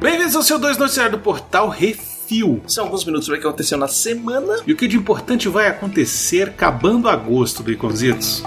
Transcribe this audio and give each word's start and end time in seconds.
Bem-vindos 0.00 0.34
ao 0.34 0.42
seu 0.42 0.58
2 0.58 0.78
Noticiário 0.78 1.12
do 1.12 1.18
Portal 1.18 1.68
Refil. 1.68 2.62
São 2.66 2.86
alguns 2.86 3.04
minutos 3.04 3.26
sobre 3.26 3.38
o 3.38 3.42
que 3.42 3.46
aconteceu 3.46 3.76
na 3.76 3.88
semana. 3.88 4.56
E 4.66 4.72
o 4.72 4.76
que 4.76 4.88
de 4.88 4.96
importante 4.96 5.50
vai 5.50 5.66
acontecer 5.66 6.48
acabando 6.48 7.10
agosto, 7.10 7.62
Baconzitos? 7.62 8.42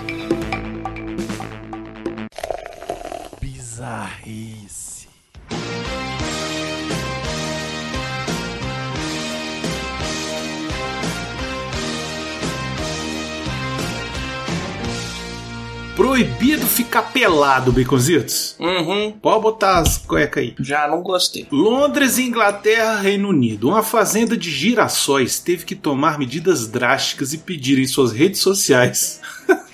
Proibido 16.46 16.68
ficar 16.68 17.02
pelado, 17.02 17.72
Baconzitos. 17.72 18.56
Uhum. 18.60 19.14
Pode 19.14 19.42
botar 19.42 19.80
as 19.80 19.98
cuecas 19.98 20.44
aí. 20.44 20.54
Já 20.60 20.88
não 20.88 21.02
gostei. 21.02 21.48
Londres, 21.52 22.20
Inglaterra, 22.20 23.00
Reino 23.00 23.30
Unido. 23.30 23.68
Uma 23.68 23.82
fazenda 23.82 24.38
de 24.38 24.52
girassóis 24.52 25.40
teve 25.40 25.66
que 25.66 25.74
tomar 25.74 26.20
medidas 26.20 26.68
drásticas 26.68 27.34
e 27.34 27.40
pedir 27.40 27.80
em 27.80 27.88
suas 27.88 28.12
redes 28.12 28.42
sociais 28.42 29.20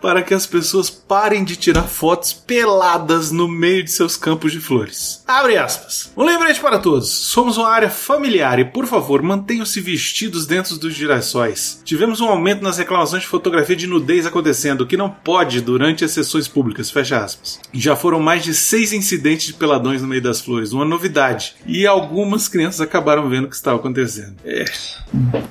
para 0.00 0.22
que 0.22 0.34
as 0.34 0.46
pessoas 0.46 0.88
parem 0.88 1.44
de 1.44 1.56
tirar 1.56 1.84
fotos 1.84 2.32
peladas 2.32 3.30
no 3.30 3.48
meio 3.48 3.84
de 3.84 3.90
seus 3.90 4.16
campos 4.16 4.52
de 4.52 4.60
flores. 4.60 5.22
Abre 5.26 5.56
aspas. 5.56 6.12
Um 6.16 6.24
lembrete 6.24 6.60
para 6.60 6.78
todos: 6.78 7.10
somos 7.10 7.56
uma 7.56 7.68
área 7.68 7.90
familiar 7.90 8.58
e, 8.58 8.64
por 8.64 8.86
favor, 8.86 9.22
mantenham-se 9.22 9.80
vestidos 9.80 10.46
dentro 10.46 10.76
dos 10.76 10.94
girassóis. 10.94 11.80
Tivemos 11.84 12.20
um 12.20 12.28
aumento 12.28 12.62
nas 12.62 12.78
reclamações 12.78 13.22
de 13.22 13.28
fotografia 13.28 13.76
de 13.76 13.86
nudez 13.86 14.26
acontecendo, 14.26 14.82
o 14.82 14.86
que 14.86 14.96
não 14.96 15.10
pode 15.10 15.60
durante 15.60 16.04
as 16.04 16.10
sessões 16.10 16.48
públicas. 16.48 16.90
Fecha 16.90 17.18
aspas. 17.18 17.60
Já 17.72 17.94
foram 17.94 18.20
mais 18.20 18.42
de 18.42 18.54
seis 18.54 18.92
incidentes 18.92 19.46
de 19.48 19.54
peladões 19.54 20.02
no 20.02 20.08
meio 20.08 20.22
das 20.22 20.40
flores, 20.40 20.72
uma 20.72 20.84
novidade. 20.84 21.56
E 21.66 21.86
algumas 21.86 22.48
crianças 22.48 22.80
acabaram 22.80 23.28
vendo 23.28 23.44
o 23.44 23.48
que 23.48 23.56
estava 23.56 23.78
acontecendo. 23.78 24.36
É. 24.44 24.64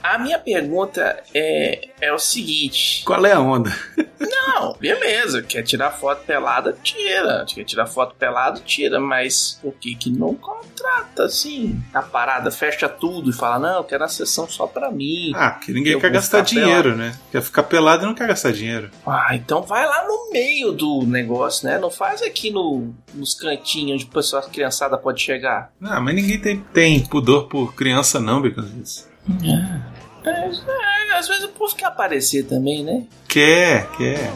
A 0.01 0.17
minha 0.17 0.39
pergunta 0.39 1.21
é, 1.33 1.89
é 2.01 2.13
o 2.13 2.19
seguinte: 2.19 3.03
Qual 3.05 3.25
é 3.25 3.33
a 3.33 3.39
onda? 3.39 3.73
Não, 4.19 4.73
beleza, 4.79 5.41
quer 5.41 5.63
tirar 5.63 5.91
foto 5.91 6.25
pelada, 6.25 6.75
tira. 6.83 7.45
Quer 7.47 7.63
tirar 7.63 7.85
foto 7.85 8.15
pelado, 8.15 8.59
tira, 8.61 8.99
mas 8.99 9.57
por 9.61 9.73
que 9.73 9.95
que 9.95 10.09
não 10.09 10.35
contrata 10.35 11.23
assim? 11.23 11.81
A 11.93 12.01
parada 12.01 12.51
fecha 12.51 12.89
tudo 12.89 13.29
e 13.29 13.33
fala: 13.33 13.59
"Não, 13.59 13.77
eu 13.77 13.83
quero 13.83 14.03
a 14.03 14.07
sessão 14.07 14.47
só 14.47 14.67
pra 14.67 14.91
mim". 14.91 15.31
Ah, 15.35 15.51
que 15.51 15.71
ninguém 15.71 15.93
Eu 15.93 16.01
quer 16.01 16.11
gastar 16.11 16.41
dinheiro, 16.41 16.95
né? 16.95 17.17
Quer 17.31 17.41
ficar 17.41 17.63
pelado 17.63 18.03
e 18.03 18.07
não 18.07 18.13
quer 18.13 18.27
gastar 18.27 18.51
dinheiro. 18.51 18.89
Ah, 19.05 19.35
então 19.35 19.61
vai 19.61 19.85
lá 19.85 20.05
no 20.05 20.31
meio 20.31 20.71
do 20.71 21.03
negócio, 21.05 21.67
né? 21.67 21.77
Não 21.77 21.89
faz 21.89 22.21
aqui 22.21 22.51
no, 22.51 22.93
nos 23.13 23.33
cantinhos 23.33 23.89
onde 23.93 24.05
o 24.05 24.07
pessoal, 24.07 24.43
a 24.43 24.49
criançada 24.49 24.97
pode 24.97 25.21
chegar. 25.21 25.71
Ah, 25.81 25.99
mas 25.99 26.15
ninguém 26.15 26.39
tem, 26.39 26.59
tem 26.73 26.99
pudor 27.05 27.47
por 27.47 27.73
criança, 27.73 28.19
não, 28.19 28.41
Baconzitos. 28.41 29.07
É, 29.43 29.98
é, 30.23 31.13
às 31.17 31.27
vezes 31.27 31.43
o 31.43 31.49
povo 31.49 31.75
quer 31.75 31.85
aparecer 31.85 32.43
também, 32.43 32.83
né? 32.83 33.05
Quer, 33.27 33.87
quer. 33.91 34.31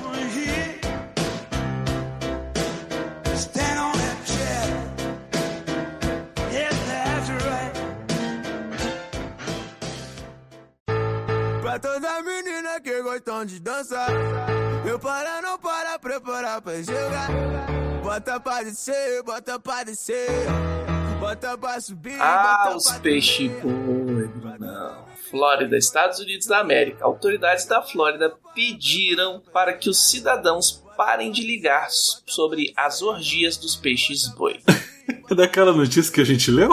Pra 11.62 11.80
toda 11.80 12.22
menina 12.22 12.80
que 12.82 13.02
gostam 13.02 13.46
de 13.46 13.60
dançar, 13.60 14.10
eu 14.86 15.00
para 15.00 15.42
não 15.42 15.58
para 15.58 15.98
preparar 15.98 16.62
pra 16.62 16.82
jogar. 16.82 17.30
Bota 18.04 18.40
pra 18.40 18.64
descer, 18.64 19.24
bota 19.24 19.60
pra 19.60 19.84
descer. 19.84 20.30
Bota 21.34 21.58
pra 21.58 21.82
subir, 21.82 22.20
Ah, 22.22 22.64
bota 22.66 22.78
os 22.78 22.88
pra 22.90 23.00
peixes 23.00 23.52
boi, 23.62 24.28
Brunão. 24.28 25.06
Flórida, 25.32 25.76
Estados 25.78 26.20
Unidos 26.20 26.46
da 26.46 26.60
América. 26.60 27.04
Autoridades 27.04 27.66
da 27.66 27.82
Flórida 27.82 28.34
pediram 28.54 29.42
para 29.52 29.74
que 29.74 29.90
os 29.90 30.10
cidadãos 30.10 30.84
parem 30.96 31.32
de 31.32 31.42
ligar 31.42 31.88
sobre 31.90 32.72
as 32.78 33.02
orgias 33.02 33.58
dos 33.58 33.76
peixes 33.76 34.28
boi. 34.28 34.60
É 35.30 35.36
daquela 35.36 35.74
notícia 35.74 36.14
que 36.14 36.22
a 36.22 36.24
gente 36.26 36.50
leu? 36.50 36.70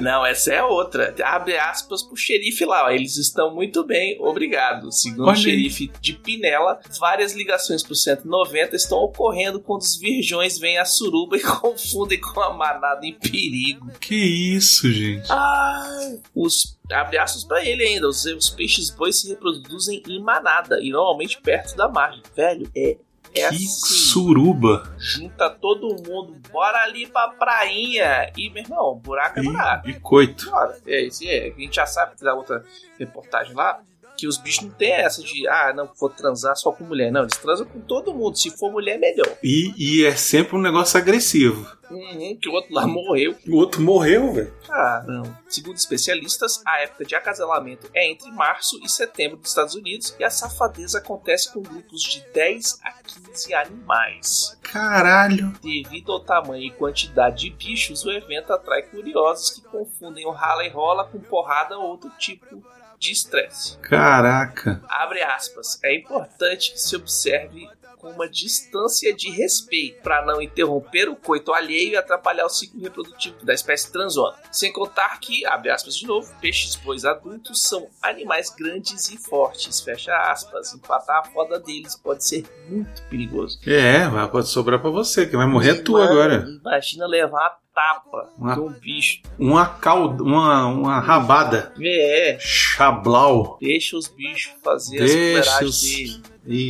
Não, 0.00 0.24
essa 0.24 0.52
é 0.52 0.62
outra. 0.62 1.14
Abre 1.24 1.56
aspas 1.58 2.02
pro 2.02 2.16
xerife 2.16 2.64
lá. 2.64 2.86
ó. 2.86 2.90
Eles 2.90 3.16
estão 3.16 3.54
muito 3.54 3.84
bem, 3.84 4.16
obrigado. 4.20 4.90
Segundo 4.92 5.24
Olha 5.28 5.32
o 5.32 5.36
xerife 5.36 5.90
de 6.00 6.12
Pinela, 6.14 6.80
várias 6.98 7.34
ligações 7.34 7.82
pro 7.82 7.94
190 7.94 8.76
estão 8.76 8.98
ocorrendo 8.98 9.60
quando 9.60 9.82
os 9.82 9.96
virgões 9.96 10.58
vêm 10.58 10.78
a 10.78 10.84
suruba 10.84 11.36
e 11.36 11.40
confundem 11.42 12.20
com 12.20 12.40
a 12.40 12.52
manada 12.52 13.06
em 13.06 13.14
perigo. 13.14 13.90
Que 14.00 14.14
isso, 14.14 14.90
gente? 14.90 15.26
Ah, 15.30 16.16
os 16.34 16.78
abre 16.90 17.18
aspas 17.18 17.44
pra 17.44 17.64
ele 17.64 17.82
ainda. 17.84 18.08
Os, 18.08 18.24
os 18.24 18.50
peixes 18.50 18.90
bois 18.90 19.20
se 19.20 19.28
reproduzem 19.28 20.02
em 20.08 20.20
manada 20.20 20.80
e 20.80 20.90
normalmente 20.90 21.40
perto 21.40 21.76
da 21.76 21.88
margem. 21.88 22.22
Velho, 22.34 22.70
é, 22.76 22.96
é 23.34 23.48
que 23.48 23.54
assim. 23.54 23.66
suruba. 23.66 24.94
Junta 24.98 25.50
todo 25.50 25.88
mundo, 25.88 26.36
bora 26.50 26.82
ali 26.82 27.06
pra 27.06 27.28
prainha. 27.28 28.32
E, 28.36 28.50
meu 28.50 28.62
irmão, 28.62 29.00
buraco 29.02 29.38
é 29.38 29.42
buraco. 29.42 29.88
E, 29.88 30.00
coito. 30.00 30.50
Bora. 30.50 30.78
É, 30.86 31.02
isso 31.02 31.24
é. 31.26 31.52
A 31.56 31.60
gente 31.60 31.76
já 31.76 31.86
sabe 31.86 32.12
da 32.20 32.34
outra 32.34 32.64
reportagem 32.98 33.54
lá. 33.54 33.80
Que 34.20 34.28
os 34.28 34.36
bichos 34.36 34.64
não 34.64 34.70
tem 34.70 34.92
essa 34.92 35.22
de, 35.22 35.48
ah, 35.48 35.72
não, 35.74 35.88
vou 35.98 36.10
transar 36.10 36.54
só 36.54 36.70
com 36.70 36.84
mulher. 36.84 37.10
Não, 37.10 37.22
eles 37.22 37.38
transam 37.38 37.64
com 37.64 37.80
todo 37.80 38.12
mundo. 38.12 38.36
Se 38.36 38.50
for 38.50 38.70
mulher, 38.70 38.98
melhor. 38.98 39.26
E, 39.42 39.72
e 39.78 40.04
é 40.04 40.14
sempre 40.14 40.56
um 40.56 40.60
negócio 40.60 40.98
agressivo. 40.98 41.66
Uhum, 41.90 42.36
que 42.38 42.46
o 42.46 42.52
outro 42.52 42.74
lá 42.74 42.86
morreu. 42.86 43.34
O 43.48 43.56
outro 43.56 43.80
morreu, 43.80 44.30
velho. 44.30 44.52
Caramba. 44.66 45.40
Segundo 45.48 45.76
especialistas, 45.76 46.62
a 46.66 46.82
época 46.82 47.06
de 47.06 47.14
acasalamento 47.14 47.88
é 47.94 48.10
entre 48.10 48.30
março 48.30 48.78
e 48.84 48.90
setembro 48.90 49.38
dos 49.38 49.48
Estados 49.48 49.74
Unidos 49.74 50.14
e 50.18 50.22
a 50.22 50.28
safadeza 50.28 50.98
acontece 50.98 51.50
com 51.50 51.62
grupos 51.62 52.02
de 52.02 52.20
10 52.34 52.78
a 52.84 52.92
15 53.02 53.54
animais. 53.54 54.58
Caralho. 54.62 55.52
Devido 55.62 56.12
ao 56.12 56.20
tamanho 56.20 56.62
e 56.62 56.70
quantidade 56.70 57.38
de 57.38 57.50
bichos, 57.50 58.04
o 58.04 58.10
evento 58.12 58.52
atrai 58.52 58.82
curiosos 58.82 59.48
que 59.48 59.62
confundem 59.62 60.26
o 60.26 60.30
rala 60.30 60.64
e 60.66 60.68
rola 60.68 61.06
com 61.06 61.18
porrada 61.18 61.78
ou 61.78 61.88
outro 61.88 62.10
tipo 62.18 62.62
de 63.00 63.12
estresse. 63.12 63.78
Caraca. 63.78 64.82
Abre 64.88 65.22
aspas. 65.22 65.80
É 65.82 65.96
importante 65.96 66.72
que 66.72 66.80
se 66.80 66.94
observe 66.94 67.66
com 67.96 68.10
uma 68.10 68.28
distância 68.28 69.14
de 69.14 69.30
respeito 69.30 70.02
para 70.02 70.24
não 70.24 70.40
interromper 70.40 71.08
o 71.08 71.16
coito 71.16 71.52
alheio 71.52 71.92
e 71.92 71.96
atrapalhar 71.96 72.46
o 72.46 72.48
ciclo 72.48 72.80
reprodutivo 72.80 73.44
da 73.44 73.52
espécie 73.52 73.92
transona. 73.92 74.36
Sem 74.50 74.72
contar 74.72 75.20
que, 75.20 75.44
abre 75.44 75.70
aspas 75.70 75.96
de 75.96 76.06
novo, 76.06 76.32
peixes 76.40 76.76
bois 76.76 77.04
adultos 77.04 77.62
são 77.62 77.88
animais 78.02 78.48
grandes 78.50 79.10
e 79.10 79.18
fortes, 79.18 79.80
fecha 79.80 80.16
aspas. 80.16 80.72
Empatar 80.72 81.18
a 81.18 81.24
foda 81.24 81.60
deles 81.60 81.94
pode 81.96 82.24
ser 82.24 82.44
muito 82.68 83.02
perigoso. 83.10 83.60
É, 83.66 84.06
mas 84.06 84.30
pode 84.30 84.48
sobrar 84.48 84.80
pra 84.80 84.90
você, 84.90 85.26
que 85.26 85.36
vai 85.36 85.46
morrer 85.46 85.82
tu 85.82 85.92
Mano, 85.92 86.10
agora. 86.10 86.46
Imagina 86.60 87.06
levar 87.06 87.58
tapa 87.80 88.28
Uma- 88.38 88.54
de 88.54 88.60
um 88.60 88.68
bicho. 88.72 89.22
Uma 89.38 89.66
calda, 89.66 90.22
uma, 90.22 90.66
uma 90.66 91.00
rabada. 91.00 91.72
É, 91.80 92.36
Chablau. 92.40 93.56
deixa 93.60 93.96
os 93.96 94.08
bichos 94.08 94.52
fazer 94.62 94.98
Deixa 94.98 95.58
as 95.58 95.62
os- 95.62 95.80
dele. 95.82 96.22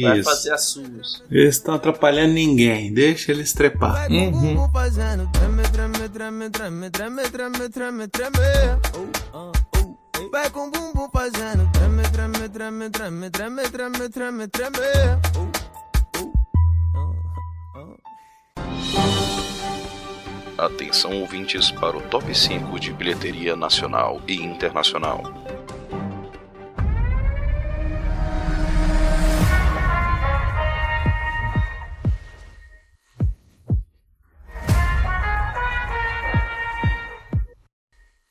Vai 0.03 0.19
Isso. 0.19 0.29
fazer 0.31 0.53
as 0.53 0.65
suas. 0.69 1.23
Eles 1.31 1.57
estão 1.57 1.75
atrapalhando 1.75 2.35
ninguém. 2.35 2.93
Deixa 2.93 3.31
eles 3.33 3.53
trepar. 3.53 3.93
Vai 3.93 4.09
com 4.09 4.29
o 4.29 4.31
bumbum 4.33 4.71
fazendo 4.73 5.31
treme, 5.33 5.63
treme, 5.63 6.09
treme, 6.11 6.51
treme, 6.51 6.91
treme, 6.91 7.23
treme, 7.31 7.69
treme, 7.69 8.09
treme. 8.09 8.39
Oh, 9.33 9.37
ah, 9.37 9.53
oh. 9.77 10.31
Vai 10.31 10.51
com 10.51 10.67
o 10.67 10.71
bumbum 10.71 11.09
fazendo 11.13 11.71
treme, 11.73 12.03
treme, 12.13 12.49
treme, 12.51 12.91
treme, 12.91 13.31
treme, 13.31 13.63
treme, 13.71 14.09
treme, 14.09 14.49
treme. 14.49 14.77
Oh, 15.37 15.49
oh. 16.19 16.33
Ah, 17.77 18.67
ah. 18.97 19.30
Atenção 20.61 21.19
ouvintes 21.23 21.71
para 21.71 21.97
o 21.97 22.03
top 22.03 22.35
5 22.35 22.79
de 22.79 22.93
bilheteria 22.93 23.57
nacional 23.57 24.21
e 24.29 24.35
internacional. 24.35 25.23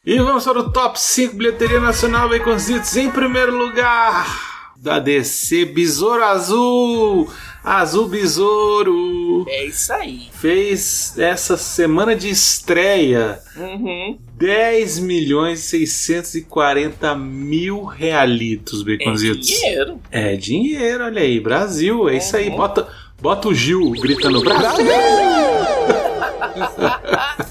E 0.06 0.20
vamos 0.20 0.44
para 0.44 0.60
o 0.60 0.72
top 0.72 1.02
5 1.02 1.36
bilheteria 1.36 1.80
nacional 1.80 2.30
Baconzitos. 2.30 2.96
Em 2.96 3.10
primeiro 3.10 3.58
lugar, 3.58 4.50
da 4.78 5.00
DC 5.00 5.66
Besouro 5.66 6.24
Azul. 6.24 7.28
Azul 7.64 8.08
Besouro. 8.08 9.46
É 9.48 9.66
isso 9.66 9.92
aí. 9.94 10.28
Fez 10.34 11.14
essa 11.18 11.58
semana 11.58 12.16
de 12.16 12.30
estreia 12.30 13.40
Uhum. 13.58 14.18
10 14.38 15.00
milhões 15.00 15.60
e 15.60 15.86
640 15.86 17.16
mil 17.16 17.84
realitos, 17.84 18.82
É 18.88 18.98
Baconzitos. 18.98 19.46
dinheiro. 19.48 20.00
É 20.12 20.36
dinheiro, 20.36 21.04
olha 21.04 21.22
aí. 21.22 21.40
Brasil, 21.40 22.08
é 22.10 22.18
isso 22.18 22.36
aí. 22.38 22.50
Uhum. 22.50 22.56
Bota, 22.56 22.88
bota 23.22 23.48
o 23.50 23.54
Gil 23.54 23.92
gritando 23.92 24.42
Brasil! 24.42 24.86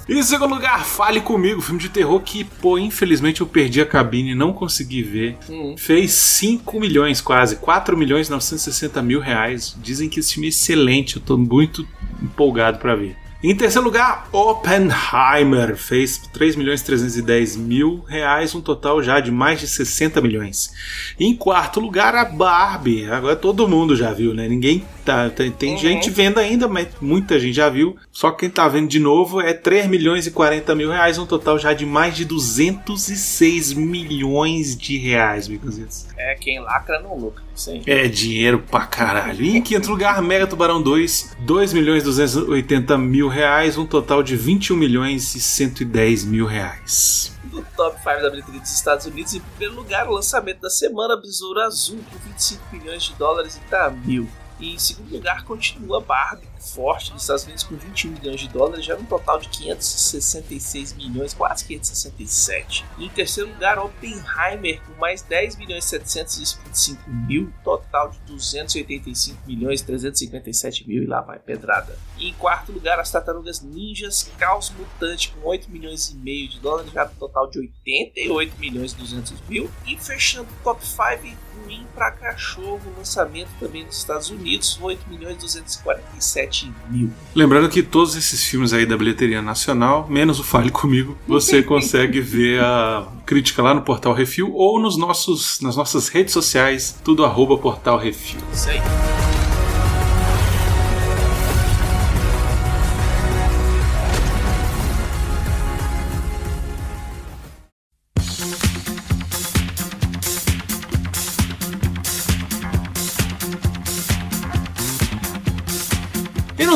Em 0.09 0.23
segundo 0.23 0.55
lugar, 0.55 0.85
Fale 0.85 1.21
Comigo, 1.21 1.61
filme 1.61 1.81
de 1.81 1.89
terror 1.89 2.21
que, 2.21 2.45
pô, 2.45 2.79
infelizmente 2.79 3.41
eu 3.41 3.47
perdi 3.47 3.81
a 3.81 3.87
cabine 3.87 4.31
e 4.31 4.35
não 4.35 4.53
consegui 4.53 5.03
ver. 5.03 5.37
Hum. 5.49 5.75
Fez 5.77 6.13
5 6.13 6.81
milhões 6.81 7.21
quase, 7.21 7.57
4 7.57 7.97
milhões 7.97 8.29
e 8.29 8.31
960 8.31 9.03
mil 9.03 9.21
reais. 9.21 9.77
Dizem 9.83 10.09
que 10.09 10.21
esse 10.21 10.35
filme 10.35 10.49
é 10.49 10.51
excelente, 10.51 11.17
eu 11.17 11.23
tô 11.23 11.37
muito 11.37 11.87
empolgado 12.23 12.79
pra 12.79 12.95
ver. 12.95 13.17
Em 13.41 13.55
terceiro 13.55 13.85
lugar, 13.85 14.29
Oppenheimer 14.33 15.77
fez 15.77 16.19
3 16.33 16.57
milhões 16.57 16.83
310 16.83 17.55
mil 17.55 18.05
reais, 18.09 18.53
um 18.53 18.61
total 18.61 19.01
já 19.01 19.21
de 19.21 19.31
mais 19.31 19.61
de 19.61 19.69
60 19.69 20.21
milhões. 20.21 20.73
Em 21.21 21.37
quarto 21.37 21.79
lugar, 21.79 22.17
a 22.17 22.25
Barbie. 22.25 23.09
Agora 23.09 23.37
todo 23.37 23.69
mundo 23.69 23.95
já 23.95 24.13
viu, 24.13 24.35
né? 24.35 24.49
Ninguém 24.49 24.85
tá. 25.09 25.31
Tem, 25.31 25.51
tem 25.51 25.73
Uhum. 25.73 25.79
gente 25.79 26.11
vendo 26.11 26.39
ainda, 26.39 26.69
mas 26.69 26.89
muita 27.01 27.41
gente 27.41 27.55
já 27.55 27.69
viu. 27.71 27.97
Só 28.13 28.31
quem 28.31 28.51
tá 28.51 28.69
vendo 28.69 28.89
de 28.89 28.99
novo 28.99 29.41
é 29.41 29.55
3 29.55 29.87
milhões 29.87 30.27
e 30.27 30.31
40 30.31 30.75
mil 30.75 30.91
reais, 30.91 31.17
um 31.19 31.25
total 31.25 31.59
já 31.59 31.73
de 31.73 31.87
mais 31.87 32.15
de 32.15 32.25
206 32.27 33.73
milhões 33.73 34.77
de 34.77 34.99
reais, 34.99 35.49
Bicozitos. 35.49 36.07
É, 36.17 36.35
quem 36.35 36.61
lacra 36.61 37.01
não 37.01 37.17
lucra. 37.17 37.43
Aí. 37.69 37.83
É 37.87 38.07
dinheiro 38.07 38.61
pra 38.71 38.81
caralho. 38.87 39.43
E 39.45 39.57
em 39.57 39.63
quinto 39.63 39.91
lugar, 39.91 40.21
Mega 40.23 40.47
Tubarão 40.47 40.81
2, 40.81 41.37
2 41.41 41.73
milhões 41.73 42.03
e 42.03 42.07
280 42.07 42.97
mil 42.99 43.29
reais, 43.29 43.77
um 43.77 43.85
total 43.87 44.23
de 44.23 44.37
21 44.37 44.77
milhões 44.77 45.35
e 45.35 45.41
110 45.41 46.25
mil 46.25 46.47
reais. 46.47 47.33
No 47.53 47.63
top 47.77 47.97
5 47.97 48.23
da 48.23 48.31
bilheteria 48.31 48.61
dos 48.61 48.73
Estados 48.73 49.07
Unidos, 49.07 49.35
em 49.35 49.41
primeiro 49.41 49.75
lugar, 49.75 50.07
o 50.07 50.13
lançamento 50.13 50.61
da 50.61 50.71
semana 50.71 51.17
Besouro 51.17 51.61
Azul, 51.61 51.99
com 52.13 52.19
25 52.29 52.63
milhões 52.77 53.03
de 53.05 53.15
dólares 53.15 53.57
e 53.57 53.61
tá 53.71 53.91
mil. 54.05 54.29
E 54.59 54.75
em 54.75 54.79
segundo 54.79 55.13
lugar, 55.13 55.45
continua 55.45 56.01
Barbie, 56.01 56.48
forte 56.59 57.13
dos 57.13 57.23
Estados 57.23 57.45
Unidos 57.45 57.65
com 57.65 57.77
21 57.77 58.13
milhões 58.13 58.41
de 58.41 58.49
dólares, 58.49 58.85
gera 58.85 59.01
um 59.01 59.05
total 59.05 59.39
de 59.39 59.49
566 59.49 60.95
milhões, 60.95 61.35
quase 61.35 61.65
567. 61.65 62.85
E 62.99 63.07
em 63.07 63.09
terceiro 63.09 63.51
lugar, 63.51 63.79
Oppenheimer 63.79 64.81
com 64.83 64.95
mais 65.01 65.23
10 65.23 65.57
milhões 65.57 65.85
725 65.85 67.11
mil, 67.11 67.53
total 67.65 68.11
de 68.11 68.19
285 68.21 69.39
milhões 69.47 69.83
357 69.83 70.87
mil 70.89 71.03
e 71.03 71.07
lá 71.07 71.21
vai 71.21 71.39
pedrada. 71.39 71.99
E 72.17 72.29
em 72.29 72.35
quarto 72.35 72.73
lugar, 72.73 72.99
as 72.99 73.11
Tartarugas 73.11 73.63
Ninjas 73.63 74.31
Caos 74.39 74.71
Mutante 74.71 75.31
com 75.31 75.49
8 75.49 75.71
milhões 75.71 76.09
e 76.09 76.17
meio 76.17 76.49
de 76.49 76.61
dólares, 76.61 76.93
já 76.93 77.05
um 77.05 77.15
total 77.15 77.49
de 77.49 77.59
88 77.59 78.59
milhões 78.59 78.93
200 78.93 79.41
mil. 79.49 79.71
E 79.87 79.97
fechando 79.97 80.49
o 80.49 80.63
top 80.63 80.85
5, 80.85 81.37
ruim 81.65 81.87
para 81.95 82.11
cachorro, 82.13 82.81
lançamento 82.97 83.51
também 83.59 83.85
nos 83.85 83.99
Estados 83.99 84.31
Unidos, 84.31 84.79
8 84.81 85.09
milhões 85.09 85.37
247 85.39 86.48
7 86.49 86.73
mil. 86.91 87.11
Lembrando 87.35 87.69
que 87.69 87.83
todos 87.83 88.17
esses 88.17 88.45
filmes 88.45 88.73
aí 88.73 88.87
da 88.87 88.97
bilheteria 88.97 89.43
nacional, 89.43 90.07
menos 90.09 90.41
o 90.41 90.45
Fale 90.45 90.71
Comigo, 90.71 91.17
você 91.27 91.63
consegue 91.63 92.21
ver 92.21 92.61
a 92.61 93.07
crítica 93.27 93.63
lá 93.63 93.75
no 93.75 93.83
Portal 93.83 94.15
Refil 94.15 94.53
ou 94.55 94.81
nos 94.81 94.97
nossos, 94.97 95.61
nas 95.61 95.77
nossas 95.77 96.09
redes 96.09 96.33
sociais, 96.33 96.99
tudo 97.05 97.25
arroba 97.25 97.59
Portal 97.59 97.99
Refil. 97.99 98.41
Isso 98.53 98.71
aí. 98.71 98.81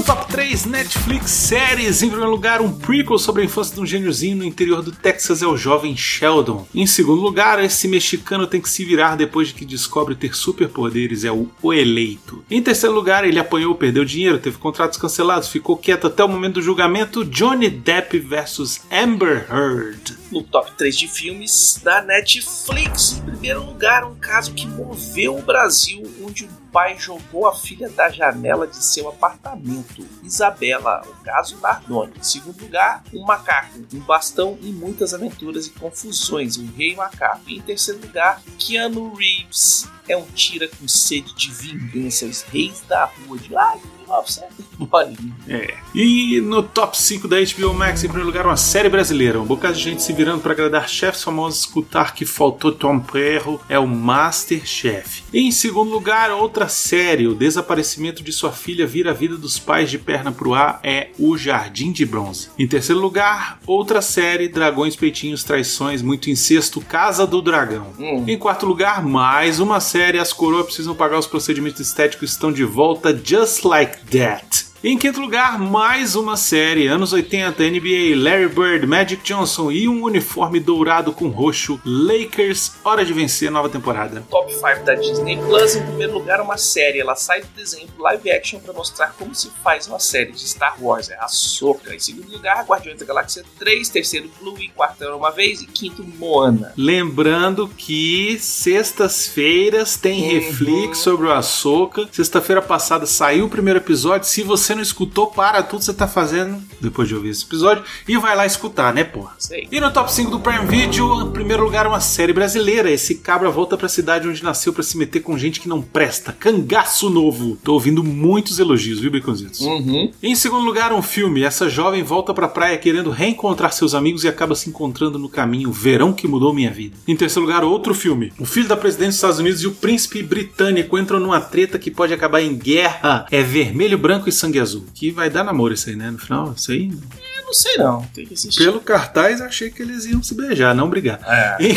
No 0.02 0.06
top 0.06 0.26
3, 0.32 0.64
Netflix 0.66 1.30
séries. 1.30 2.02
Em 2.02 2.08
primeiro 2.08 2.32
lugar, 2.32 2.60
um 2.60 2.72
prequel 2.72 3.16
sobre 3.18 3.42
a 3.42 3.44
infância 3.44 3.72
de 3.72 3.80
um 3.80 3.86
gêniozinho 3.86 4.36
no 4.36 4.44
interior 4.44 4.82
do 4.82 4.90
Texas 4.90 5.42
é 5.42 5.46
o 5.46 5.56
jovem 5.56 5.96
Sheldon. 5.96 6.66
Em 6.74 6.88
segundo 6.88 7.22
lugar, 7.22 7.62
esse 7.62 7.86
mexicano 7.86 8.48
tem 8.48 8.60
que 8.60 8.68
se 8.68 8.84
virar 8.84 9.14
depois 9.14 9.48
de 9.48 9.54
que 9.54 9.64
descobre 9.64 10.16
ter 10.16 10.34
superpoderes, 10.34 11.24
é 11.24 11.30
o 11.30 11.48
O 11.62 11.72
Eleito. 11.72 12.44
Em 12.50 12.60
terceiro 12.60 12.92
lugar, 12.92 13.24
ele 13.24 13.38
apanhou, 13.38 13.76
perdeu 13.76 14.04
dinheiro, 14.04 14.40
teve 14.40 14.58
contratos 14.58 14.98
cancelados, 14.98 15.48
ficou 15.48 15.76
quieto 15.76 16.08
até 16.08 16.24
o 16.24 16.28
momento 16.28 16.54
do 16.54 16.62
julgamento, 16.62 17.24
Johnny 17.24 17.70
Depp 17.70 18.18
versus 18.18 18.80
Amber 18.90 19.46
Heard. 19.48 20.18
No 20.32 20.42
top 20.42 20.72
3 20.76 20.98
de 20.98 21.06
filmes 21.06 21.80
da 21.84 22.02
Netflix, 22.02 23.18
em 23.18 23.30
primeiro 23.30 23.64
lugar, 23.64 24.04
um 24.04 24.16
caso 24.16 24.52
que 24.52 24.66
moveu 24.66 25.38
o 25.38 25.42
Brasil, 25.42 26.02
onde 26.24 26.44
o 26.44 26.61
pai 26.72 26.98
jogou 26.98 27.46
a 27.46 27.54
filha 27.54 27.88
da 27.90 28.08
janela 28.08 28.66
de 28.66 28.82
seu 28.82 29.08
apartamento. 29.08 30.08
Isabela, 30.22 31.02
o 31.06 31.22
caso 31.22 31.58
Nardoni. 31.60 32.14
Em 32.16 32.22
segundo 32.22 32.60
lugar, 32.62 33.04
um 33.12 33.22
macaco, 33.22 33.78
um 33.92 34.00
bastão 34.00 34.58
e 34.62 34.72
muitas 34.72 35.12
aventuras 35.12 35.66
e 35.66 35.70
confusões, 35.70 36.56
o 36.56 36.64
rei 36.74 36.96
macaco. 36.96 37.42
E 37.46 37.58
em 37.58 37.62
terceiro 37.62 38.00
lugar, 38.00 38.40
Keanu 38.58 39.14
Reeves 39.14 39.86
é 40.08 40.16
um 40.16 40.24
tira 40.24 40.66
com 40.68 40.88
sede 40.88 41.34
de 41.34 41.52
vingança, 41.52 42.24
os 42.24 42.42
reis 42.42 42.80
da 42.88 43.04
rua 43.04 43.38
de 43.38 43.52
lá 43.52 43.76
de 44.02 44.08
1900. 44.08 44.72
Bolinha. 44.86 45.16
É. 45.48 45.74
E 45.94 46.40
no 46.40 46.62
top 46.62 47.00
5 47.00 47.28
da 47.28 47.36
HBO 47.38 47.74
Max, 47.74 48.02
em 48.02 48.08
primeiro 48.08 48.26
lugar, 48.26 48.46
uma 48.46 48.56
série 48.56 48.88
brasileira. 48.88 49.40
Um 49.40 49.44
bocado 49.44 49.74
de 49.74 49.82
gente 49.82 50.02
se 50.02 50.12
virando 50.12 50.40
para 50.40 50.52
agradar 50.52 50.88
chefes 50.88 51.22
famosos, 51.22 51.60
escutar 51.60 52.14
que 52.14 52.24
faltou 52.24 52.72
Tom 52.72 52.98
Perro 52.98 53.60
é 53.68 53.78
o 53.78 53.86
Masterchef. 53.86 55.22
Em 55.32 55.50
segundo 55.50 55.90
lugar, 55.90 56.30
outra 56.30 56.68
série. 56.68 57.26
O 57.26 57.34
desaparecimento 57.34 58.22
de 58.22 58.32
sua 58.32 58.52
filha 58.52 58.86
vira 58.86 59.10
a 59.10 59.14
vida 59.14 59.36
dos 59.36 59.58
pais 59.58 59.90
de 59.90 59.98
perna 59.98 60.32
pro 60.32 60.54
ar 60.54 60.80
é 60.82 61.10
O 61.18 61.36
Jardim 61.36 61.92
de 61.92 62.04
Bronze. 62.04 62.48
Em 62.58 62.66
terceiro 62.66 63.00
lugar, 63.00 63.58
outra 63.66 64.00
série. 64.02 64.48
Dragões, 64.48 64.96
peitinhos, 64.96 65.44
traições, 65.44 66.02
muito 66.02 66.30
incesto, 66.30 66.80
Casa 66.80 67.26
do 67.26 67.40
Dragão. 67.40 67.86
Hum. 67.98 68.24
Em 68.26 68.38
quarto 68.38 68.66
lugar, 68.66 69.02
mais 69.02 69.60
uma 69.60 69.80
série. 69.80 70.18
As 70.18 70.32
coroas 70.32 70.66
precisam 70.66 70.94
pagar 70.94 71.18
os 71.18 71.26
procedimentos 71.26 71.80
estéticos 71.80 72.32
estão 72.32 72.52
de 72.52 72.64
volta, 72.64 73.18
Just 73.22 73.64
Like 73.64 73.91
That. 74.10 74.71
Em 74.84 74.98
quinto 74.98 75.20
lugar, 75.20 75.60
mais 75.60 76.16
uma 76.16 76.36
série, 76.36 76.88
anos 76.88 77.12
80, 77.12 77.62
NBA, 77.62 78.16
Larry 78.16 78.48
Bird, 78.48 78.84
Magic 78.84 79.22
Johnson 79.22 79.70
e 79.70 79.86
um 79.86 80.02
uniforme 80.02 80.58
dourado 80.58 81.12
com 81.12 81.28
roxo, 81.28 81.80
Lakers, 81.84 82.72
Hora 82.82 83.04
de 83.04 83.12
Vencer, 83.12 83.48
nova 83.48 83.68
temporada. 83.68 84.24
Top 84.28 84.52
5 84.52 84.84
da 84.84 84.96
Disney 84.96 85.36
Plus, 85.36 85.76
em 85.76 85.82
primeiro 85.86 86.14
lugar, 86.14 86.40
uma 86.40 86.56
série. 86.56 86.98
Ela 86.98 87.14
sai 87.14 87.42
do 87.42 87.46
desenho 87.54 87.86
live 87.96 88.28
action 88.32 88.58
para 88.58 88.72
mostrar 88.72 89.14
como 89.16 89.32
se 89.36 89.52
faz 89.62 89.86
uma 89.86 90.00
série 90.00 90.32
de 90.32 90.40
Star 90.48 90.74
Wars, 90.82 91.08
é 91.10 91.16
a 91.20 91.28
Soca. 91.28 91.94
Em 91.94 92.00
segundo 92.00 92.32
lugar, 92.32 92.64
Guardiões 92.64 92.98
da 92.98 93.06
Galáxia 93.06 93.44
3, 93.60 93.88
terceiro 93.88 94.28
Blue, 94.40 94.58
em 94.58 94.70
quarto 94.70 95.04
Era 95.04 95.14
Uma 95.14 95.30
Vez 95.30 95.62
e 95.62 95.66
quinto 95.68 96.02
Moana. 96.02 96.72
Lembrando 96.76 97.68
que 97.68 98.36
sextas-feiras 98.40 99.96
tem 99.96 100.22
Uhum. 100.24 100.28
reflix 100.40 100.98
sobre 100.98 101.26
o 101.28 101.32
Ahsoka. 101.32 102.08
Sexta-feira 102.10 102.60
passada 102.60 103.06
saiu 103.06 103.44
o 103.44 103.48
primeiro 103.48 103.78
episódio. 103.78 104.26
Se 104.26 104.42
você 104.42 104.71
não 104.74 104.82
escutou, 104.82 105.28
para 105.28 105.62
tudo 105.62 105.80
que 105.80 105.86
você 105.86 105.94
tá 105.94 106.06
fazendo 106.06 106.62
depois 106.80 107.08
de 107.08 107.14
ouvir 107.14 107.30
esse 107.30 107.44
episódio 107.44 107.84
e 108.06 108.16
vai 108.16 108.36
lá 108.36 108.44
escutar, 108.44 108.92
né, 108.92 109.04
porra? 109.04 109.36
Aí. 109.50 109.68
E 109.70 109.80
no 109.80 109.90
top 109.90 110.12
5 110.12 110.30
do 110.30 110.40
Prime 110.40 110.66
Video, 110.66 111.22
em 111.22 111.30
primeiro 111.30 111.64
lugar, 111.64 111.86
uma 111.86 112.00
série 112.00 112.32
brasileira. 112.32 112.90
Esse 112.90 113.16
cabra 113.16 113.50
volta 113.50 113.76
pra 113.76 113.88
cidade 113.88 114.28
onde 114.28 114.42
nasceu 114.42 114.72
pra 114.72 114.82
se 114.82 114.96
meter 114.96 115.20
com 115.20 115.38
gente 115.38 115.60
que 115.60 115.68
não 115.68 115.82
presta. 115.82 116.32
Cangaço 116.32 117.10
novo. 117.10 117.56
Tô 117.62 117.74
ouvindo 117.74 118.02
muitos 118.02 118.58
elogios, 118.58 119.00
viu, 119.00 119.10
Baconzitos? 119.10 119.60
Uhum. 119.60 120.10
Em 120.22 120.34
segundo 120.34 120.64
lugar, 120.64 120.92
um 120.92 121.02
filme. 121.02 121.42
Essa 121.42 121.68
jovem 121.68 122.02
volta 122.02 122.34
pra 122.34 122.48
praia 122.48 122.78
querendo 122.78 123.10
reencontrar 123.10 123.72
seus 123.72 123.94
amigos 123.94 124.24
e 124.24 124.28
acaba 124.28 124.54
se 124.54 124.68
encontrando 124.68 125.18
no 125.18 125.28
caminho. 125.28 125.72
Verão 125.72 126.12
que 126.12 126.28
mudou 126.28 126.52
minha 126.52 126.70
vida. 126.70 126.96
Em 127.06 127.16
terceiro 127.16 127.46
lugar, 127.46 127.64
outro 127.64 127.94
filme. 127.94 128.32
O 128.38 128.44
filho 128.44 128.68
da 128.68 128.76
presidente 128.76 129.08
dos 129.08 129.16
Estados 129.16 129.38
Unidos 129.38 129.62
e 129.62 129.66
o 129.66 129.72
príncipe 129.72 130.22
britânico 130.22 130.98
entram 130.98 131.20
numa 131.20 131.40
treta 131.40 131.78
que 131.78 131.90
pode 131.90 132.12
acabar 132.12 132.40
em 132.40 132.54
guerra. 132.54 133.26
É 133.30 133.42
vermelho, 133.42 133.98
branco 133.98 134.28
e 134.28 134.32
sangue 134.32 134.58
azul. 134.62 134.86
Que 134.94 135.10
vai 135.10 135.28
dar 135.28 135.44
namoro 135.44 135.74
isso 135.74 135.88
aí, 135.88 135.96
né? 135.96 136.10
No 136.10 136.18
final, 136.18 136.52
isso 136.56 136.72
aí. 136.72 136.90
Eu 137.36 137.44
não 137.44 137.54
sei 137.54 137.76
não, 137.76 138.02
tem 138.14 138.26
que 138.26 138.34
assistir. 138.34 138.64
Pelo 138.64 138.80
cartaz, 138.80 139.40
achei 139.40 139.70
que 139.70 139.82
eles 139.82 140.06
iam 140.06 140.22
se 140.22 140.34
beijar, 140.34 140.74
não 140.74 140.88
brigar. 140.88 141.20
É. 141.26 141.56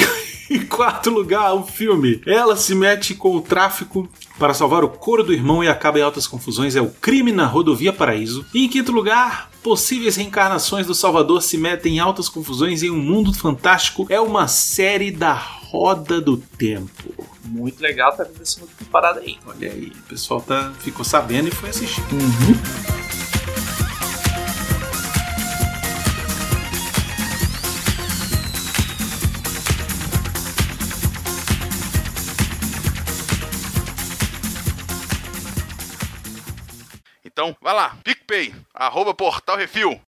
Em, 0.50 0.58
em 0.58 0.66
quarto 0.66 1.10
lugar, 1.10 1.54
um 1.56 1.64
filme. 1.64 2.22
Ela 2.26 2.56
se 2.56 2.76
mete 2.76 3.16
com 3.16 3.36
o 3.36 3.42
tráfico 3.42 4.08
para 4.38 4.54
salvar 4.54 4.84
o 4.84 4.90
couro 4.90 5.24
do 5.24 5.34
irmão 5.34 5.64
e 5.64 5.68
acaba 5.68 6.00
em 6.00 6.04
altas 6.04 6.28
confusões. 6.28 6.76
É 6.76 6.82
o 6.82 6.90
crime 6.90 7.32
na 7.32 7.46
rodovia 7.46 7.92
Paraíso. 7.92 8.46
E 8.54 8.64
em 8.64 8.70
quinto 8.70 8.92
lugar, 8.92 9.50
possíveis 9.64 10.16
reencarnações 10.16 10.86
do 10.86 10.94
Salvador 10.94 11.42
se 11.42 11.58
metem 11.58 11.96
em 11.96 12.00
altas 12.00 12.30
confusões 12.30 12.84
em 12.84 12.92
um 12.92 12.98
mundo 12.98 13.34
fantástico. 13.34 14.06
É 14.10 14.20
uma 14.20 14.48
série 14.48 15.10
da 15.10 15.34
roda 15.34 16.22
do 16.22 16.38
tempo. 16.38 17.25
Muito 17.46 17.82
legal, 17.82 18.16
tá 18.16 18.24
vindo 18.24 18.42
essa 18.42 18.60
outra 18.60 18.76
temporada 18.76 19.20
aí. 19.20 19.38
Olha 19.46 19.72
aí, 19.72 19.88
o 19.88 20.04
pessoal 20.04 20.42
tá, 20.42 20.74
ficou 20.80 21.06
sabendo 21.06 21.48
e 21.48 21.52
foi 21.52 21.70
assistir. 21.70 22.02
Então, 37.24 37.56
vai 37.62 37.74
lá, 37.74 37.98
PicPay, 38.04 38.56
arroba 38.74 39.14
Portal 39.14 39.58
Refil. 39.58 40.02